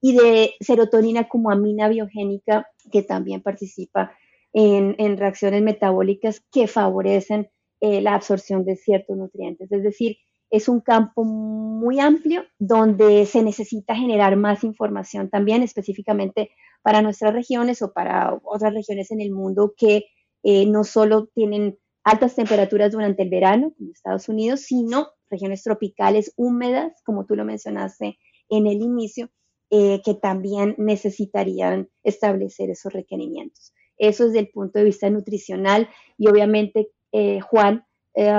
y 0.00 0.16
de 0.16 0.54
serotonina 0.60 1.28
como 1.28 1.50
amina 1.50 1.88
biogénica 1.88 2.68
que 2.90 3.02
también 3.02 3.42
participa 3.42 4.12
en, 4.52 5.16
reacciones 5.16 5.62
metabólicas 5.62 6.42
que 6.50 6.66
favorecen 6.66 7.50
eh, 7.80 8.00
la 8.00 8.14
absorción 8.14 8.64
de 8.64 8.76
ciertos 8.76 9.16
nutrientes. 9.16 9.70
Es 9.70 9.82
decir, 9.82 10.16
es 10.50 10.68
un 10.68 10.80
campo 10.80 11.24
muy 11.24 12.00
amplio 12.00 12.44
donde 12.58 13.26
se 13.26 13.42
necesita 13.42 13.94
generar 13.94 14.36
más 14.36 14.64
información 14.64 15.28
también 15.28 15.62
específicamente 15.62 16.50
para 16.82 17.02
nuestras 17.02 17.34
regiones 17.34 17.82
o 17.82 17.92
para 17.92 18.38
otras 18.44 18.72
regiones 18.72 19.10
en 19.10 19.20
el 19.20 19.32
mundo 19.32 19.74
que 19.76 20.06
eh, 20.42 20.66
no 20.66 20.84
solo 20.84 21.26
tienen 21.34 21.78
altas 22.06 22.36
temperaturas 22.36 22.92
durante 22.92 23.24
el 23.24 23.30
verano, 23.30 23.74
como 23.76 23.90
Estados 23.90 24.28
Unidos, 24.28 24.60
sino 24.60 25.08
regiones 25.28 25.64
tropicales 25.64 26.32
húmedas, 26.36 27.02
como 27.04 27.26
tú 27.26 27.34
lo 27.34 27.44
mencionaste 27.44 28.16
en 28.48 28.66
el 28.68 28.80
inicio, 28.80 29.28
eh, 29.70 30.00
que 30.04 30.14
también 30.14 30.76
necesitarían 30.78 31.90
establecer 32.04 32.70
esos 32.70 32.92
requerimientos. 32.92 33.72
Eso 33.98 34.22
es 34.22 34.30
desde 34.30 34.46
el 34.46 34.50
punto 34.50 34.78
de 34.78 34.84
vista 34.84 35.10
nutricional 35.10 35.88
y 36.16 36.28
obviamente, 36.28 36.92
eh, 37.10 37.40
Juan, 37.40 37.84
eh, 38.14 38.32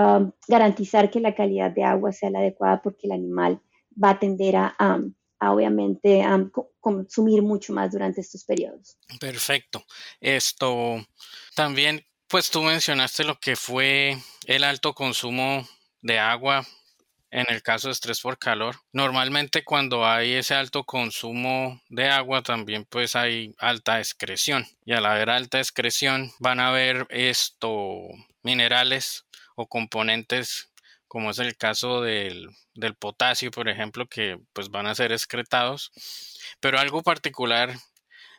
garantizar 0.47 1.11
que 1.11 1.19
la 1.19 1.35
calidad 1.35 1.71
de 1.71 1.83
agua 1.83 2.13
sea 2.13 2.29
la 2.29 2.39
adecuada 2.39 2.81
porque 2.81 3.07
el 3.07 3.11
animal 3.11 3.59
va 4.01 4.11
a 4.11 4.19
tender 4.19 4.55
a, 4.55 5.01
obviamente 5.41 6.23
consumir 6.79 7.41
mucho 7.41 7.73
más 7.73 7.91
durante 7.91 8.21
estos 8.21 8.45
periodos. 8.45 8.97
Perfecto. 9.19 9.83
Esto 10.21 11.05
también, 11.53 12.01
pues 12.27 12.49
tú 12.49 12.61
mencionaste 12.61 13.23
lo 13.23 13.39
que 13.39 13.55
fue 13.55 14.17
el 14.45 14.63
alto 14.63 14.93
consumo 14.93 15.67
de 16.01 16.19
agua 16.19 16.65
en 17.29 17.45
el 17.49 17.61
caso 17.61 17.87
de 17.87 17.93
estrés 17.93 18.21
por 18.21 18.37
calor. 18.37 18.77
Normalmente 18.93 19.63
cuando 19.63 20.05
hay 20.05 20.33
ese 20.33 20.55
alto 20.55 20.83
consumo 20.83 21.81
de 21.89 22.09
agua 22.09 22.41
también 22.41 22.85
pues 22.85 23.15
hay 23.15 23.53
alta 23.57 23.99
excreción 23.99 24.65
y 24.85 24.93
al 24.93 25.05
haber 25.05 25.29
alta 25.29 25.59
excreción 25.59 26.31
van 26.39 26.59
a 26.59 26.69
haber 26.69 27.05
esto 27.09 27.99
minerales 28.43 29.25
o 29.55 29.67
componentes 29.67 30.71
como 31.07 31.31
es 31.31 31.39
el 31.39 31.55
caso 31.57 32.01
del, 32.01 32.49
potasio, 32.99 33.51
por 33.51 33.69
ejemplo, 33.69 34.07
que 34.07 34.37
pues 34.53 34.69
van 34.69 34.87
a 34.87 34.95
ser 34.95 35.11
excretados. 35.11 35.91
Pero 36.59 36.79
algo 36.79 37.01
particular 37.01 37.73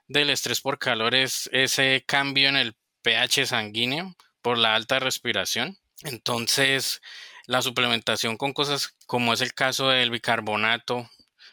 del 0.07 0.31
estrés 0.31 0.61
por 0.61 0.79
calor 0.79 1.15
es 1.15 1.49
ese 1.53 2.05
cambio 2.07 2.49
en 2.49 2.57
el 2.57 2.77
pH 3.03 3.47
sanguíneo 3.47 4.15
por 4.43 4.59
la 4.59 4.75
alta 4.75 4.99
respiración. 4.99 5.79
Entonces, 6.05 7.01
la 7.47 7.63
suplementación 7.63 8.37
con 8.37 8.53
cosas 8.53 8.95
como 9.07 9.33
es 9.33 9.41
el 9.41 9.55
caso 9.55 9.89
del 9.89 10.11
bicarbonato, 10.11 11.09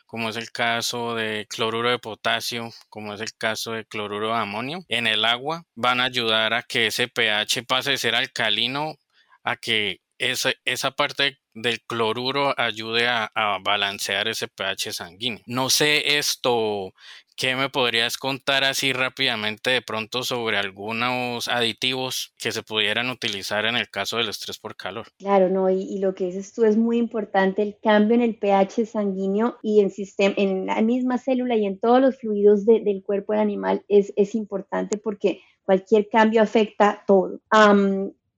como 0.06 0.30
es 0.30 0.36
el 0.36 0.52
caso 0.52 1.16
de 1.16 1.48
cloruro 1.50 1.90
de 1.90 2.00
potasio, 2.00 2.72
como 2.90 3.14
es 3.14 3.22
el 3.22 3.36
caso 3.36 3.72
de 3.72 3.86
cloruro 3.86 4.30
de 4.30 4.40
amonio, 4.40 4.86
en 4.88 5.08
el 5.08 5.26
agua 5.26 5.66
van 5.74 6.00
a 6.00 6.06
ayudar 6.06 6.54
a 6.54 6.64
que 6.64 6.88
ese 6.88 7.08
pH 7.08 7.64
pase 7.64 7.92
de 7.92 7.98
ser 7.98 8.16
alcalino 8.16 8.96
a 9.44 9.58
que 9.58 10.02
esa, 10.18 10.54
esa 10.64 10.92
parte 10.92 11.40
del 11.54 11.82
cloruro 11.82 12.54
ayude 12.58 13.08
a, 13.08 13.30
balancear 13.62 14.28
ese 14.28 14.48
pH 14.48 14.94
sanguíneo. 14.94 15.42
No 15.46 15.70
sé 15.70 16.18
esto, 16.18 16.94
¿qué 17.36 17.56
me 17.56 17.70
podrías 17.70 18.18
contar 18.18 18.64
así 18.64 18.94
rápidamente 18.94 19.70
de 19.70 19.82
pronto 19.82 20.24
sobre 20.24 20.58
algunos 20.58 21.48
aditivos 21.48 22.34
que 22.38 22.52
se 22.52 22.64
pudieran 22.64 23.10
utilizar 23.10 23.66
en 23.66 23.76
el 23.76 23.90
caso 23.90 24.18
del 24.18 24.30
estrés 24.30 24.58
por 24.58 24.76
calor? 24.76 25.08
Claro, 25.18 25.50
no, 25.50 25.70
y, 25.70 26.00
lo 26.00 26.16
que 26.16 26.26
dices 26.26 26.54
tú 26.54 26.66
es 26.66 26.78
muy 26.78 26.98
importante, 26.98 27.62
el 27.62 27.78
cambio 27.82 28.16
en 28.16 28.22
el 28.22 28.36
pH 28.38 28.86
sanguíneo 28.86 29.58
y 29.62 29.82
en, 29.82 29.90
sistema, 29.90 30.36
en 30.38 30.66
la 30.66 30.82
misma 30.82 31.18
célula 31.18 31.56
y 31.56 31.66
en 31.66 31.80
todos 31.80 32.02
los 32.02 32.18
fluidos 32.18 32.66
del 32.66 33.04
cuerpo 33.04 33.34
del 33.34 33.42
animal 33.42 33.84
es, 33.88 34.14
es 34.16 34.36
importante 34.36 34.98
porque 34.98 35.42
cualquier 35.64 36.10
cambio 36.10 36.42
afecta 36.42 37.04
todo 37.08 37.40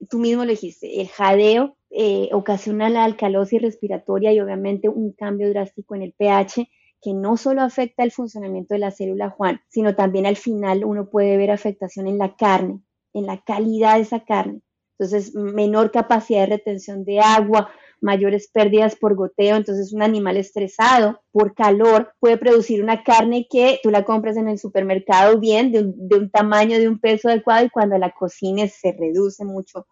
tú 0.09 0.19
mismo 0.19 0.45
lo 0.45 0.51
dijiste, 0.51 1.01
el 1.01 1.07
jadeo 1.07 1.75
eh, 1.89 2.29
ocasiona 2.31 2.89
la 2.89 3.03
alcalosis 3.03 3.61
respiratoria 3.61 4.33
y 4.33 4.39
obviamente 4.39 4.89
un 4.89 5.13
cambio 5.13 5.49
drástico 5.49 5.95
en 5.95 6.03
el 6.03 6.13
pH 6.13 6.69
que 7.07 7.13
no 7.13 7.37
solo 7.37 7.61
afecta 7.61 8.03
el 8.03 8.11
funcionamiento 8.11 8.73
de 8.73 8.81
la 8.81 8.91
célula 8.91 9.29
Juan, 9.29 9.61
sino 9.69 9.95
también 9.95 10.25
al 10.25 10.35
final 10.35 10.83
uno 10.83 11.09
puede 11.09 11.37
ver 11.37 11.51
afectación 11.51 12.05
en 12.05 12.17
la 12.17 12.35
carne, 12.35 12.81
en 13.13 13.25
la 13.25 13.41
calidad 13.41 13.95
de 13.95 14.01
esa 14.01 14.25
carne. 14.25 14.59
Entonces, 14.99 15.33
menor 15.33 15.91
capacidad 15.91 16.41
de 16.41 16.57
retención 16.57 17.05
de 17.05 17.21
agua, 17.21 17.69
mayores 18.01 18.49
pérdidas 18.51 18.97
por 18.97 19.15
goteo. 19.15 19.55
Entonces, 19.55 19.93
un 19.93 20.01
animal 20.01 20.35
estresado 20.35 21.21
por 21.31 21.55
calor 21.55 22.11
puede 22.19 22.35
producir 22.35 22.83
una 22.83 23.01
carne 23.05 23.47
que 23.49 23.79
tú 23.81 23.89
la 23.89 24.03
compras 24.03 24.35
en 24.35 24.49
el 24.49 24.59
supermercado 24.59 25.39
bien, 25.39 25.71
de 25.71 25.79
un, 26.17 26.29
tamaño, 26.29 26.77
de 26.77 26.89
un 26.89 26.99
peso 26.99 27.29
adecuado, 27.29 27.67
y 27.67 27.69
cuando 27.69 27.97
la 27.97 28.11
cocines 28.11 28.73
se 28.73 28.91
reduce 28.91 29.45
mucho 29.45 29.87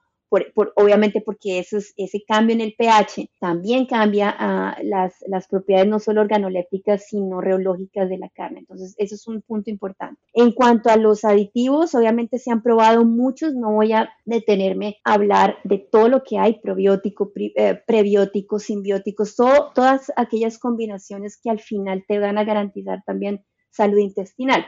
obviamente 0.76 1.22
porque 1.22 1.60
eso 1.60 1.78
ese 1.98 2.24
cambio 2.28 2.56
en 2.56 2.62
el 2.62 2.76
pH 2.78 3.30
también 3.40 3.86
cambia 3.86 4.36
ah, 4.38 4.78
las, 4.84 5.16
las, 5.28 5.48
propiedades 5.48 5.88
no 5.88 6.00
solo 6.00 6.22
organolépticas, 6.22 7.06
sino 7.08 7.42
reológicas 7.42 8.10
de 8.10 8.18
la 8.18 8.30
carne. 8.30 8.60
Entonces, 8.60 8.96
eso 8.98 9.16
es 9.16 9.28
un 9.28 9.42
punto 9.42 9.70
importante. 9.70 10.22
En 10.34 10.52
cuanto 10.52 10.90
a 10.90 10.98
los 10.98 11.26
aditivos, 11.26 11.96
obviamente 11.96 12.40
se 12.40 12.52
han 12.52 12.62
probado 12.62 13.06
muchos, 13.06 13.54
no 13.54 13.72
voy 13.74 13.94
a 13.94 14.10
detenerme 14.26 14.98
a 15.04 15.14
hablar 15.14 15.58
de 15.64 15.78
todo 15.78 16.10
lo 16.10 16.24
que 16.24 16.38
hay, 16.38 16.60
probiótico, 16.60 17.32
eh, 17.36 17.80
prebióticos, 17.86 18.64
simbióticos, 18.64 19.36
todas 19.36 20.12
aquellas 20.16 20.60
combinaciones 20.60 21.40
que 21.42 21.50
al 21.50 21.60
final 21.60 22.04
te 22.08 22.20
van 22.20 22.38
a 22.38 22.44
garantizar 22.44 23.04
también 23.06 23.44
salud 23.70 23.98
intestinal. 23.98 24.66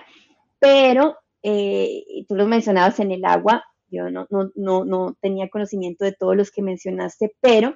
Pero, 0.60 1.16
eh, 1.44 2.04
tú 2.28 2.36
lo 2.36 2.48
mencionabas 2.48 3.00
en 3.00 3.12
el 3.12 3.26
agua, 3.26 3.64
yo 3.90 4.10
no, 4.10 4.28
no, 4.30 4.52
no, 4.56 4.86
no 4.86 5.16
tenía 5.22 5.50
conocimiento 5.50 6.06
de 6.06 6.12
todos 6.12 6.36
los 6.36 6.52
que 6.52 6.62
mencionaste, 6.62 7.36
pero 7.42 7.76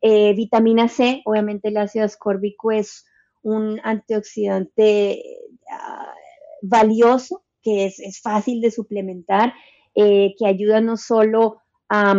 eh, 0.00 0.34
vitamina 0.34 0.88
C, 0.88 1.22
obviamente 1.24 1.68
el 1.68 1.76
ácido 1.76 2.04
ascórbico 2.04 2.72
es 2.72 3.06
un 3.42 3.80
antioxidante 3.84 5.22
ah, 5.70 6.14
valioso 6.62 7.42
que 7.62 7.86
es, 7.86 8.20
fácil 8.20 8.60
de 8.60 8.70
suplementar 8.70 9.54
que 9.94 10.46
ayuda 10.46 10.80
no 10.80 10.96
solo 10.96 11.58
a, 11.88 12.14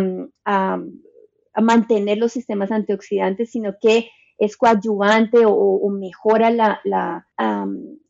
mantener 1.60 2.18
los 2.18 2.32
sistemas 2.32 2.70
antioxidantes, 2.72 3.50
sino 3.50 3.76
que 3.80 4.10
es 4.38 4.56
coadyuvante 4.56 5.42
o, 5.44 5.88
mejora 5.90 6.50
la, 6.50 6.80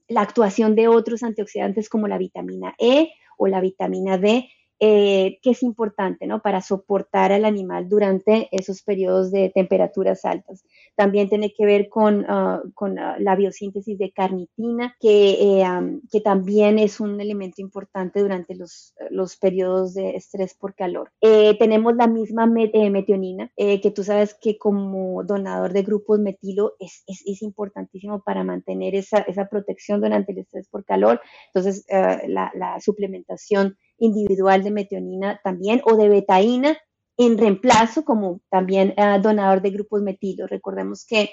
la 0.09 0.21
actuación 0.21 0.75
de 0.75 0.89
otros 0.89 1.23
antioxidantes 1.23 1.89
como 1.89 2.09
la 2.09 2.19
vitamina 2.19 2.75
E 2.79 3.11
o 3.37 3.47
la 3.47 3.61
vitamina 3.61 4.19
D 4.19 4.49
eh, 4.87 5.39
que 5.41 5.53
es 5.53 5.63
importante 5.63 6.27
¿no? 6.27 6.43
para 6.43 6.61
soportar 6.61 7.33
al 7.33 7.47
animal 7.47 7.89
durante 7.89 8.51
esos 8.53 8.83
periodos 8.83 9.31
de 9.31 9.49
temperaturas 9.49 10.27
altas. 10.27 10.63
También 10.95 11.31
tiene 11.31 11.55
que 11.55 11.65
ver 11.65 11.89
con, 11.89 12.27
ah, 12.29 12.61
con 12.75 12.99
ah, 12.99 13.17
la 13.19 13.35
biosíntesis 13.35 13.97
de 13.97 14.13
carnitina, 14.13 14.95
que, 15.01 15.39
eh, 15.41 15.65
que, 16.13 16.21
también 16.21 16.79
es 16.79 17.01
un 17.01 17.19
elemento 17.19 17.63
importante 17.63 18.21
durante 18.21 18.55
los, 18.55 18.95
los 19.09 19.37
periodos 19.37 19.95
de 19.95 20.17
estrés 20.17 20.53
por 20.53 20.75
calor. 20.75 21.11
Eh, 21.23 21.57
tenemos 21.59 21.97
la 21.97 22.07
misma 22.07 22.45
metionina, 22.45 23.51
que 23.57 23.91
tú 23.95 24.05
sabes 24.05 24.35
que 24.35 24.59
como 24.59 25.25
donador 25.25 25.73
de 25.73 25.83
grupos 25.83 26.21
metilo 26.21 26.75
es, 26.79 27.05
es, 27.07 27.23
es 27.25 27.41
importantísimo 27.41 28.23
para 28.23 28.45
mantener 28.45 28.95
esa, 28.97 29.21
esa, 29.21 29.49
protección 29.49 30.03
durante 30.03 30.33
el 30.33 30.39
estrés 30.41 30.69
por 30.69 30.85
calor. 30.85 31.23
Entonces, 31.55 31.87
la, 31.89 32.53
la 32.55 32.81
suplementación 32.81 33.79
individual 33.99 34.63
de 34.63 34.71
metionina 34.71 35.41
también 35.43 35.81
o 35.85 35.97
de 35.97 36.09
betaína 36.09 36.77
en 37.17 37.39
reemplazo 37.39 38.05
como 38.05 38.41
también 38.51 38.95
eh, 38.97 39.19
donador 39.23 39.63
de 39.63 39.71
grupos 39.71 40.03
metilos. 40.03 40.51
Recordemos 40.51 41.05
que 41.07 41.31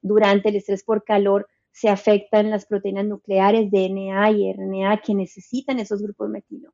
durante 0.00 0.50
el 0.50 0.56
estrés 0.56 0.84
por 0.84 1.04
calor 1.04 1.48
se 1.72 1.88
afectan 1.88 2.50
las 2.50 2.66
proteínas 2.66 3.06
nucleares 3.06 3.70
DNA 3.70 4.30
y 4.30 4.52
RNA 4.52 5.00
que 5.02 5.14
necesitan 5.14 5.80
esos 5.80 6.00
grupos 6.00 6.30
metilo. 6.30 6.72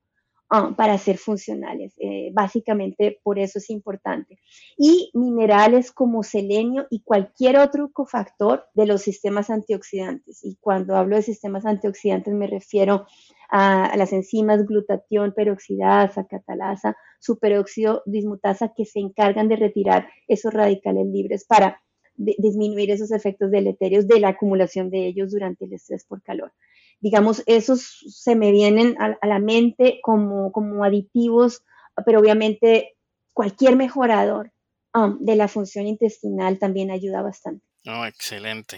Ah, 0.53 0.75
para 0.77 0.99
ser 0.99 1.17
funcionales. 1.17 1.95
Eh, 1.99 2.31
básicamente 2.33 3.21
por 3.23 3.39
eso 3.39 3.61
es 3.61 3.71
importante. 3.71 4.41
Y 4.77 5.13
minerales 5.15 5.93
como 5.93 6.25
selenio 6.25 6.89
y 6.91 7.03
cualquier 7.03 7.57
otro 7.59 7.93
cofactor 7.93 8.67
de 8.75 8.87
los 8.87 9.01
sistemas 9.03 9.49
antioxidantes. 9.49 10.45
Y 10.45 10.57
cuando 10.61 10.97
hablo 10.97 11.15
de 11.15 11.23
sistemas 11.23 11.67
antioxidantes 11.67 12.35
me 12.35 12.49
refiero 12.49 13.07
a, 13.49 13.97
las 13.97 14.13
enzimas 14.13 14.67
glutatión, 14.67 15.35
peroxidasa, 15.37 16.27
catalasa, 16.27 16.97
superóxido 17.21 18.03
dismutasa 18.05 18.73
que 18.77 18.87
se 18.87 18.99
encargan 18.99 19.47
de 19.49 19.55
retirar 19.55 20.09
esos 20.27 20.53
radicales 20.53 21.07
libres 21.07 21.45
para 21.45 21.81
disminuir 22.17 22.91
esos 22.91 23.13
efectos 23.13 23.53
deleterios 23.53 24.09
de 24.09 24.19
la 24.19 24.31
acumulación 24.31 24.91
de 24.91 25.07
ellos 25.07 25.31
durante 25.31 25.65
el 25.67 25.75
estrés 25.75 26.05
por 26.05 26.23
calor 26.23 26.53
digamos, 27.01 27.43
esos 27.47 28.05
se 28.09 28.35
me 28.35 28.53
vienen 28.53 28.97
a, 29.01 29.19
la 29.27 29.39
mente 29.39 30.01
como, 30.03 30.53
como, 30.53 30.85
aditivos, 30.85 31.63
pero 32.05 32.21
obviamente 32.21 32.97
cualquier 33.33 33.77
mejorador 33.77 34.53
um, 34.95 35.19
de 35.19 35.37
la 35.37 35.49
función 35.49 35.87
intestinal 35.87 36.59
también 36.59 36.91
ayuda 36.91 37.23
bastante. 37.23 37.65
Oh, 37.87 38.05
excelente. 38.05 38.77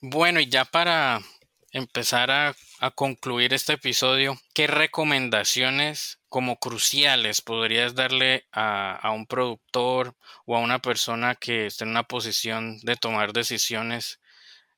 Bueno, 0.00 0.40
y 0.40 0.48
ya 0.48 0.64
para 0.64 1.20
empezar 1.72 2.30
a, 2.30 2.54
concluir 2.94 3.54
este 3.54 3.72
episodio, 3.72 4.38
¿qué 4.54 4.68
recomendaciones 4.68 6.20
como 6.28 6.60
cruciales 6.60 7.40
podrías 7.40 7.96
darle 7.96 8.46
a, 8.52 8.94
a, 8.94 9.10
un 9.10 9.26
productor 9.26 10.14
o 10.46 10.56
a 10.56 10.60
una 10.60 10.78
persona 10.78 11.34
que 11.34 11.66
esté 11.66 11.82
en 11.82 11.90
una 11.90 12.04
posición 12.04 12.78
de 12.82 12.94
tomar 12.94 13.32
decisiones 13.32 14.20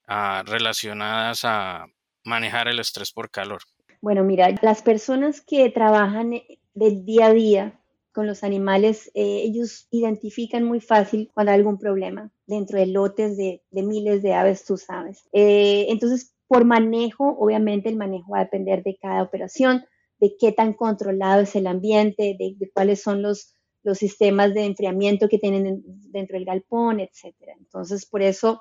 ah, 0.09 0.43
relacionadas 0.47 1.45
a, 1.45 1.89
manejar 2.25 2.69
el 2.69 2.79
estrés 2.79 3.13
por 3.13 3.31
calor? 3.31 3.61
Bueno, 4.01 4.25
mira, 4.25 4.49
las 4.63 4.83
personas 4.83 5.41
que 5.41 5.69
trabajan 5.71 6.35
eh, 6.35 6.59
del 6.75 7.05
día 7.05 7.27
a 7.27 7.33
día 7.33 7.81
con 8.13 8.27
los 8.27 8.43
animales, 8.43 9.11
eh, 9.15 9.43
ellos 9.45 9.87
identifican 9.91 10.65
muy 10.65 10.81
fácil 10.81 11.31
cuando 11.33 11.53
hay 11.53 11.59
algún 11.59 11.79
problema 11.79 12.31
dentro 12.47 12.79
de 12.79 12.87
lotes 12.87 13.37
de, 13.37 13.63
miles 13.71 14.23
de 14.23 14.35
aves, 14.35 14.65
tú 14.65 14.77
sabes. 14.77 15.23
Eh, 15.33 15.87
entonces, 15.91 16.35
por 16.49 16.65
manejo, 16.65 17.37
obviamente 17.39 17.89
el 17.89 17.97
manejo 17.97 18.33
va 18.33 18.41
a 18.41 18.45
depender 18.45 18.83
de 18.83 18.99
cada 19.01 19.23
operación, 19.23 19.85
de 20.19 20.37
qué 20.39 20.51
tan 20.51 20.73
controlado 20.73 21.43
es 21.43 21.55
el 21.55 21.67
ambiente, 21.67 22.37
de, 22.39 22.57
cuáles 22.75 23.01
son 23.01 23.23
los, 23.23 23.55
los 23.85 23.99
sistemas 23.99 24.55
de 24.55 24.65
enfriamiento 24.65 25.29
que 25.29 25.39
tienen 25.39 25.83
dentro 26.11 26.37
del 26.37 26.47
galpón, 26.47 26.99
etcétera. 26.99 27.55
Entonces, 27.59 28.07
por 28.07 28.23
eso 28.23 28.61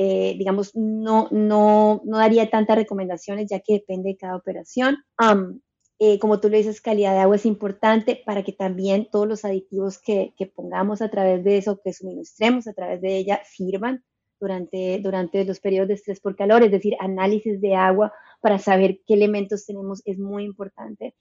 eh, 0.00 0.36
digamos, 0.38 0.76
no, 0.76 1.26
no, 1.32 2.02
no 2.04 2.18
daría 2.18 2.48
tantas 2.48 2.76
recomendaciones 2.76 3.50
ya 3.50 3.58
que 3.58 3.74
depende 3.74 4.10
de 4.10 4.16
cada 4.16 4.36
operación. 4.36 4.98
Eh, 5.98 6.20
como 6.20 6.38
tú 6.38 6.48
le 6.48 6.58
dices, 6.58 6.80
calidad 6.80 7.14
de 7.14 7.18
agua 7.18 7.34
es 7.34 7.44
importante 7.44 8.22
para 8.24 8.44
que 8.44 8.52
también 8.52 9.08
todos 9.10 9.26
los 9.26 9.44
aditivos 9.44 9.98
que, 9.98 10.34
que, 10.38 10.46
pongamos 10.46 11.02
a 11.02 11.10
través 11.10 11.42
de 11.42 11.56
eso, 11.56 11.80
que 11.82 11.92
suministremos 11.92 12.68
a 12.68 12.74
través 12.74 13.00
de 13.00 13.16
ella, 13.16 13.42
sirvan 13.44 14.04
durante, 14.38 15.00
durante 15.02 15.44
los 15.44 15.58
periodos 15.58 15.88
de 15.88 15.94
estrés 15.94 16.20
por 16.20 16.36
calor, 16.36 16.62
es 16.62 16.70
decir, 16.70 16.94
análisis 17.00 17.60
de 17.60 17.74
agua 17.74 18.12
para 18.40 18.60
saber 18.60 19.00
qué 19.04 19.14
elementos 19.14 19.66
tenemos 19.66 20.00
es 20.04 20.16
muy 20.16 20.44
importante. 20.44 21.16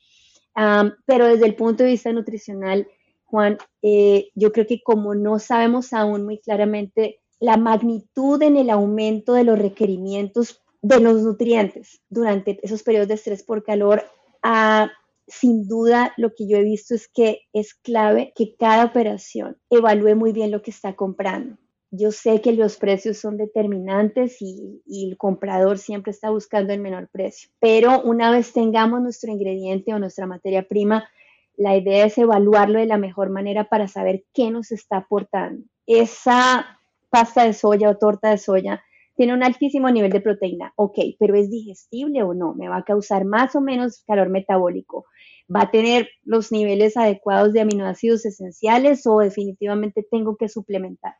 pero 1.08 1.26
desde 1.26 1.48
el 1.48 1.56
punto 1.56 1.84
de 1.84 1.90
vista 1.90 2.13
nutricional, 2.13 2.88
Juan, 3.26 3.58
eh, 3.82 4.30
yo 4.36 4.52
creo 4.52 4.68
que 4.68 4.84
como 4.84 5.16
no 5.16 5.40
sabemos 5.40 5.94
aún 5.94 6.26
muy 6.26 6.38
claramente 6.40 7.22
la 7.39 7.58
magnitud 7.58 8.41
en 8.41 8.58
el 8.58 8.69
aumento 8.69 9.34
de 9.34 9.43
los 9.43 9.60
requerimientos 9.60 10.63
de 10.82 11.00
los 11.00 11.21
nutrientes 11.21 12.02
durante 12.10 12.60
esos 12.63 12.84
periodos 12.84 13.08
de 13.08 13.15
estrés 13.15 13.43
por 13.43 13.63
calor. 13.63 14.04
Ah, 14.41 14.91
sin 15.28 15.67
duda, 15.67 16.13
lo 16.17 16.34
que 16.34 16.47
yo 16.47 16.58
he 16.58 16.63
visto 16.63 16.95
es 16.95 17.10
que 17.10 17.41
es 17.54 17.73
clave 17.73 18.32
que 18.36 18.56
cada 18.56 18.86
operación 18.86 19.58
evalúe 19.69 20.15
muy 20.15 20.32
bien 20.32 20.52
lo 20.52 20.62
que 20.62 20.71
está 20.71 20.95
comprando. 20.95 21.58
Yo 21.91 22.12
sé 22.12 22.41
que 22.41 22.54
los 22.54 22.78
precios 22.78 23.17
son 23.17 23.38
determinantes 23.38 24.41
y, 24.41 24.82
y, 24.86 25.10
el 25.10 25.17
comprador 25.17 25.78
siempre 25.78 26.12
está 26.12 26.30
buscando 26.30 26.73
el 26.73 26.82
menor 26.82 27.10
precio, 27.10 27.50
pero 27.60 28.02
una 28.02 28.30
vez 28.30 28.52
tengamos 28.52 29.02
nuestro 29.02 29.32
ingrediente 29.32 29.93
o 29.93 30.00
nuestra 30.00 30.28
materia 30.28 30.67
prima, 30.67 31.10
la 31.56 31.76
idea 31.76 32.06
es 32.06 32.17
evaluarlo 32.17 32.80
de 32.80 32.86
la 32.86 32.97
mejor 32.97 33.30
manera 33.30 33.69
para 33.69 33.88
saber 33.88 34.26
qué 34.34 34.52
nos 34.52 34.71
está 34.71 34.97
aportando. 34.97 35.63
Esa 35.86 36.77
pasta 37.17 37.45
de 37.45 37.53
soya 37.53 37.89
o 37.89 37.97
torta 37.97 38.30
de 38.30 38.38
soya 38.38 38.84
tiene 39.15 39.34
un 39.34 39.41
altísimo 39.41 39.89
nivel 39.89 40.12
de 40.12 40.21
proteína, 40.21 40.71
ok, 40.75 40.99
pero 41.17 41.36
¿es 41.36 41.49
digestible 41.49 42.21
o 42.21 42.36
no? 42.36 42.53
¿Me 42.53 42.69
va 42.69 42.77
a 42.77 42.84
causar 42.84 43.25
más 43.25 43.56
o 43.56 43.62
menos 43.62 44.03
calor 44.06 44.30
metabólico? 44.30 45.06
¿Va 45.53 45.62
a 45.62 45.71
tener 45.71 46.08
los 46.23 46.51
niveles 46.51 46.95
adecuados 46.95 47.53
de 47.53 47.62
aminoácidos 47.62 48.23
esenciales 48.27 49.08
o 49.08 49.17
definitivamente 49.17 50.06
tengo 50.12 50.38
que 50.38 50.47
suplementar? 50.47 51.15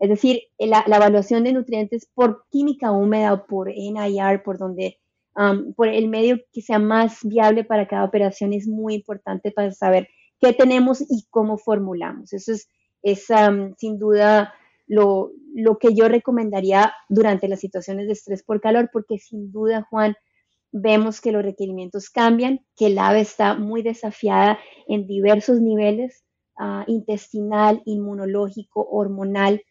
Es 0.00 0.08
decir, 0.08 0.42
la, 0.58 0.84
evaluación 0.88 1.44
de 1.44 1.52
nutrientes 1.52 2.10
por 2.12 2.42
química 2.50 2.90
húmeda 2.90 3.32
o 3.32 3.46
por 3.46 3.68
NIR, 3.68 4.42
por 4.42 4.58
donde, 4.58 4.98
um, 5.36 5.72
por 5.74 5.86
el 5.86 6.08
medio 6.08 6.40
que 6.52 6.62
sea 6.62 6.80
más 6.80 7.20
viable 7.22 7.62
para 7.62 7.86
cada 7.86 8.02
operación 8.02 8.52
es 8.52 8.66
muy 8.66 8.94
importante 8.94 9.52
para 9.52 9.70
saber 9.70 10.08
qué 10.40 10.52
tenemos 10.52 11.00
y 11.02 11.26
cómo 11.30 11.56
formulamos. 11.56 12.32
Eso 12.32 12.50
es, 12.50 12.68
es 13.02 13.30
um, 13.30 13.74
sin 13.78 14.00
duda 14.00 14.52
lo, 14.88 15.32
que 15.80 15.94
yo 15.94 16.08
recomendaría 16.08 16.92
durante 17.08 17.46
las 17.48 17.60
situaciones 17.60 18.06
de 18.06 18.14
estrés 18.14 18.42
por 18.42 18.60
calor, 18.60 18.90
porque 18.92 19.18
sin 19.18 19.52
duda, 19.52 19.86
Juan, 19.88 20.16
vemos 20.72 21.20
que 21.20 21.32
los 21.32 21.42
requerimientos 21.42 22.10
cambian, 22.10 22.60
que 22.76 22.86
el 22.86 22.98
ave 22.98 23.20
está 23.20 23.54
muy 23.54 23.82
desafiada 23.82 24.58
en 24.86 25.06
diversos 25.06 25.60
niveles, 25.60 26.24
ah, 26.58 26.84
intestinal, 26.86 27.82
inmunológico, 27.84 28.86
hormonal, 28.90 29.62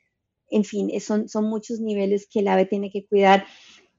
en 0.49 0.63
fin, 0.63 0.89
son, 1.01 1.27
son 1.27 1.45
muchos 1.45 1.79
niveles 1.81 2.27
que 2.31 2.39
el 2.39 2.47
ave 2.47 2.65
tiene 2.65 2.89
que 2.89 3.05
cuidar 3.05 3.45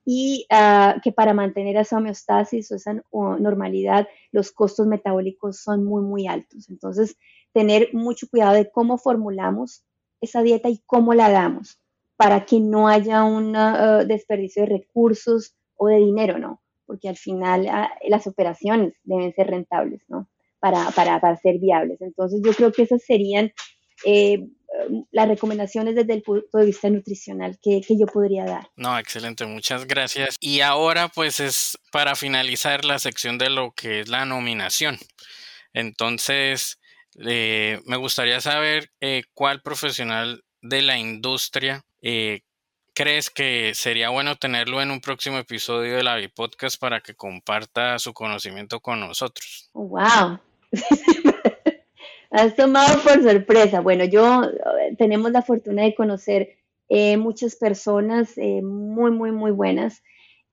y 0.05 0.47
ah, 0.51 0.97
que 1.05 1.13
para 1.13 1.35
mantener 1.35 1.77
esa 1.77 1.99
homeostasis 1.99 2.73
o 2.73 2.77
esa 2.77 3.03
normalidad, 3.13 4.09
los 4.33 4.51
costos 4.53 4.87
metabólicos 4.87 5.61
son 5.61 5.85
muy, 5.85 6.03
muy 6.03 6.27
altos. 6.27 6.71
Entonces, 6.71 7.17
tener 7.53 7.91
mucho 7.93 8.27
cuidado 8.31 8.55
de 8.55 8.71
cómo 8.71 8.97
formulamos 8.97 9.85
esa 10.21 10.43
dieta 10.43 10.69
y 10.69 10.83
cómo 10.87 11.15
la 11.15 11.31
damos 11.31 11.81
para 12.17 12.45
que 12.45 12.59
no 12.61 12.89
haya 12.89 13.25
un 13.25 13.55
uh, 13.57 14.05
desperdicio 14.05 14.63
de 14.63 14.71
recursos 14.71 15.55
o 15.77 15.87
de 15.87 15.99
dinero, 15.99 16.39
¿no? 16.39 16.61
Porque 16.85 17.09
al 17.09 17.17
final 17.17 17.69
ah, 17.69 17.91
las 18.09 18.27
operaciones 18.27 18.95
deben 19.05 19.33
ser 19.35 19.47
rentables, 19.47 20.03
¿no? 20.09 20.29
Para, 20.59 20.91
para, 20.91 21.37
ser 21.37 21.59
viables. 21.61 22.01
Entonces 22.01 22.41
yo 22.45 22.53
creo 22.53 22.73
que 22.73 22.83
esas 22.83 23.05
serían 23.05 23.53
eh, 24.05 24.45
las 25.13 25.29
recomendaciones 25.29 25.95
desde 25.95 26.15
el 26.15 26.23
punto 26.23 26.59
de 26.59 26.67
vista 26.67 26.91
nutricional 26.91 27.57
que, 27.63 27.81
que, 27.87 27.97
yo 27.97 28.07
podría 28.07 28.45
dar. 28.45 28.69
No, 28.75 28.99
excelente, 28.99 29.47
muchas 29.47 29.87
gracias. 29.87 30.37
Y 30.41 30.61
ahora 30.61 31.09
pues 31.09 31.39
es 31.39 31.79
para 31.93 32.17
finalizar 32.17 32.85
la 32.85 32.99
sección 32.99 33.39
de 33.39 33.51
lo 33.51 33.73
que 33.73 34.01
es 34.01 34.09
la 34.09 34.25
nominación. 34.25 34.99
Entonces, 35.73 36.81
eh, 37.27 37.81
me 37.85 37.97
gustaría 37.97 38.41
saber 38.41 38.91
eh, 39.01 39.25
cuál 39.35 39.61
profesional 39.61 40.45
de 40.63 40.83
la 40.83 40.99
industria 40.99 41.85
eh, 42.01 42.43
crees 42.95 43.31
que 43.31 43.73
sería 43.75 44.11
bueno 44.11 44.37
tenerlo 44.37 44.81
en 44.81 44.91
un 44.91 45.01
próximo 45.01 45.39
episodio 45.39 45.97
de 45.97 46.03
la 46.03 46.17
Podcast 46.35 46.81
para 46.81 47.01
que 47.01 47.15
comparta 47.15 47.99
su 47.99 48.13
conocimiento 48.13 48.81
con 48.81 49.01
nosotros. 49.01 49.71
Wow, 49.73 50.39
Has 52.31 52.55
tomado 52.55 53.03
por 53.03 53.23
sorpresa. 53.23 53.81
Bueno, 53.81 54.05
yo 54.05 54.43
tenemos 54.99 55.31
la 55.33 55.43
fortuna 55.43 55.83
de 55.83 55.95
conocer 55.95 56.59
muchas 57.17 57.57
personas 57.57 58.35
muy, 58.37 59.11
muy, 59.11 59.33
muy 59.33 59.51
buenas. 59.51 60.03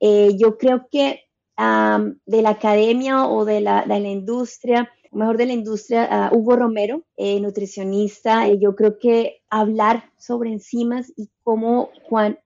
yo 0.00 0.56
creo 0.56 0.88
que 0.90 1.24
de 1.58 2.42
la 2.42 2.50
academia 2.50 3.26
o 3.26 3.44
de 3.44 3.60
la, 3.60 3.82
de 3.82 4.00
la 4.00 4.08
industria, 4.08 4.90
mejor 5.16 5.36
de 5.36 5.46
la 5.46 5.52
industria, 5.52 6.30
Hugo 6.32 6.56
Romero, 6.56 7.04
nutricionista, 7.18 8.48
yo 8.48 8.76
creo 8.76 8.98
que 8.98 9.42
hablar 9.50 10.10
sobre 10.18 10.52
enzimas 10.52 11.12
y 11.16 11.30
cómo 11.42 11.90
Juan, 12.08 12.38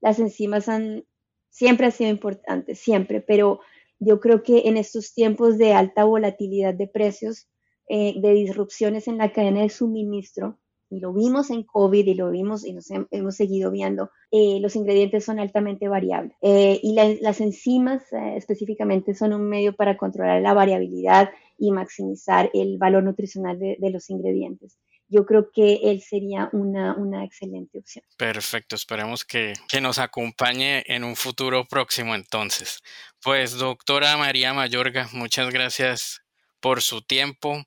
las 0.00 0.18
enzimas 0.18 0.68
han, 0.68 1.04
siempre 1.50 1.86
ha 1.86 1.90
sido 1.90 2.10
importante, 2.10 2.74
siempre, 2.74 3.20
pero 3.20 3.60
yo 3.98 4.20
creo 4.20 4.42
que 4.42 4.62
en 4.66 4.76
estos 4.76 5.12
tiempos 5.12 5.58
de 5.58 5.74
alta 5.74 6.04
volatilidad 6.04 6.74
de 6.74 6.86
precios, 6.86 7.48
eh, 7.88 8.14
de 8.20 8.32
disrupciones 8.32 9.08
en 9.08 9.18
la 9.18 9.32
cadena 9.32 9.62
de 9.62 9.70
suministro, 9.70 10.58
y 10.90 11.00
lo 11.00 11.12
vimos 11.12 11.50
en 11.50 11.64
COVID 11.64 12.06
y 12.06 12.14
lo 12.14 12.30
vimos 12.30 12.64
y 12.64 12.72
nos 12.72 12.86
hemos 13.10 13.36
seguido 13.36 13.70
viendo, 13.70 14.10
eh, 14.30 14.58
los 14.60 14.74
ingredientes 14.74 15.24
son 15.24 15.38
altamente 15.38 15.86
variables. 15.86 16.34
Eh, 16.40 16.80
y 16.82 16.94
las 16.94 17.40
enzimas 17.42 18.04
específicamente 18.36 19.14
son 19.14 19.34
un 19.34 19.46
medio 19.46 19.76
para 19.76 19.98
controlar 19.98 20.40
la 20.40 20.54
variabilidad 20.54 21.28
y 21.58 21.72
maximizar 21.72 22.50
el 22.54 22.78
valor 22.78 23.02
nutricional 23.02 23.58
de, 23.58 23.90
los 23.90 24.08
ingredientes. 24.10 24.78
Yo 25.08 25.24
creo 25.24 25.50
que 25.50 25.80
él 25.84 26.02
sería 26.02 26.50
una, 26.52 26.94
una 26.94 27.24
excelente 27.24 27.78
opción. 27.78 28.04
Perfecto, 28.16 28.76
esperemos 28.76 29.24
que, 29.24 29.54
que 29.68 29.80
nos 29.80 29.98
acompañe 29.98 30.84
en 30.86 31.02
un 31.02 31.16
futuro 31.16 31.66
próximo 31.66 32.14
entonces. 32.14 32.80
Pues 33.22 33.52
doctora 33.52 34.16
María 34.16 34.54
Mayorga, 34.54 35.08
muchas 35.12 35.50
gracias 35.50 36.22
por 36.60 36.82
su 36.82 37.02
tiempo 37.02 37.64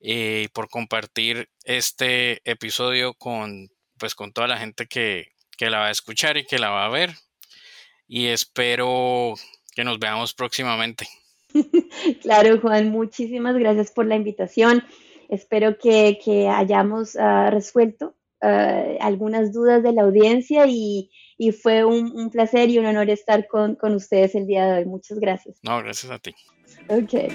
y 0.00 0.48
por 0.48 0.68
compartir 0.68 1.48
este 1.64 2.40
episodio 2.50 3.14
con, 3.14 3.70
pues, 3.98 4.14
con 4.14 4.32
toda 4.32 4.48
la 4.48 4.58
gente 4.58 4.86
que, 4.86 5.28
que 5.56 5.70
la 5.70 5.78
va 5.78 5.86
a 5.86 5.92
escuchar 5.92 6.36
y 6.36 6.44
que 6.44 6.58
la 6.58 6.70
va 6.70 6.86
a 6.86 6.90
ver. 6.90 7.14
Y 8.08 8.26
espero 8.26 9.34
que 9.74 9.84
nos 9.84 9.98
veamos 9.98 10.34
próximamente. 10.34 11.06
Claro, 12.22 12.60
Juan, 12.60 12.90
muchísimas 12.90 13.56
gracias 13.56 13.90
por 13.90 14.06
la 14.06 14.16
invitación. 14.16 14.82
Espero 15.28 15.78
que, 15.78 16.18
que 16.22 16.48
hayamos 16.48 17.14
uh, 17.14 17.50
resuelto 17.50 18.14
uh, 18.42 18.96
algunas 19.00 19.52
dudas 19.52 19.82
de 19.82 19.92
la 19.92 20.02
audiencia 20.02 20.66
y, 20.66 21.10
y 21.38 21.52
fue 21.52 21.84
un, 21.84 22.12
un, 22.14 22.30
placer 22.30 22.68
y 22.68 22.78
un 22.78 22.86
honor 22.86 23.08
estar 23.08 23.46
con, 23.46 23.74
con 23.76 23.94
ustedes 23.94 24.34
el 24.34 24.46
día 24.46 24.66
de 24.66 24.78
hoy. 24.80 24.84
Muchas 24.84 25.18
gracias. 25.18 25.58
No, 25.62 25.78
gracias 25.78 26.12
a 26.12 26.18
ti. 26.18 26.34
Ok. 26.88 27.32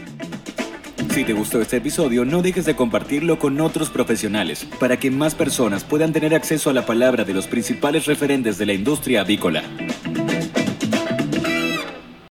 Si 1.09 1.23
te 1.23 1.33
gustó 1.33 1.61
este 1.61 1.77
episodio, 1.77 2.25
no 2.25 2.43
dejes 2.43 2.65
de 2.65 2.75
compartirlo 2.75 3.39
con 3.39 3.59
otros 3.59 3.89
profesionales 3.89 4.67
para 4.79 4.99
que 4.99 5.09
más 5.09 5.33
personas 5.33 5.83
puedan 5.83 6.13
tener 6.13 6.35
acceso 6.35 6.69
a 6.69 6.73
la 6.73 6.85
palabra 6.85 7.23
de 7.23 7.33
los 7.33 7.47
principales 7.47 8.05
referentes 8.05 8.59
de 8.59 8.67
la 8.67 8.73
industria 8.73 9.21
avícola. 9.21 9.63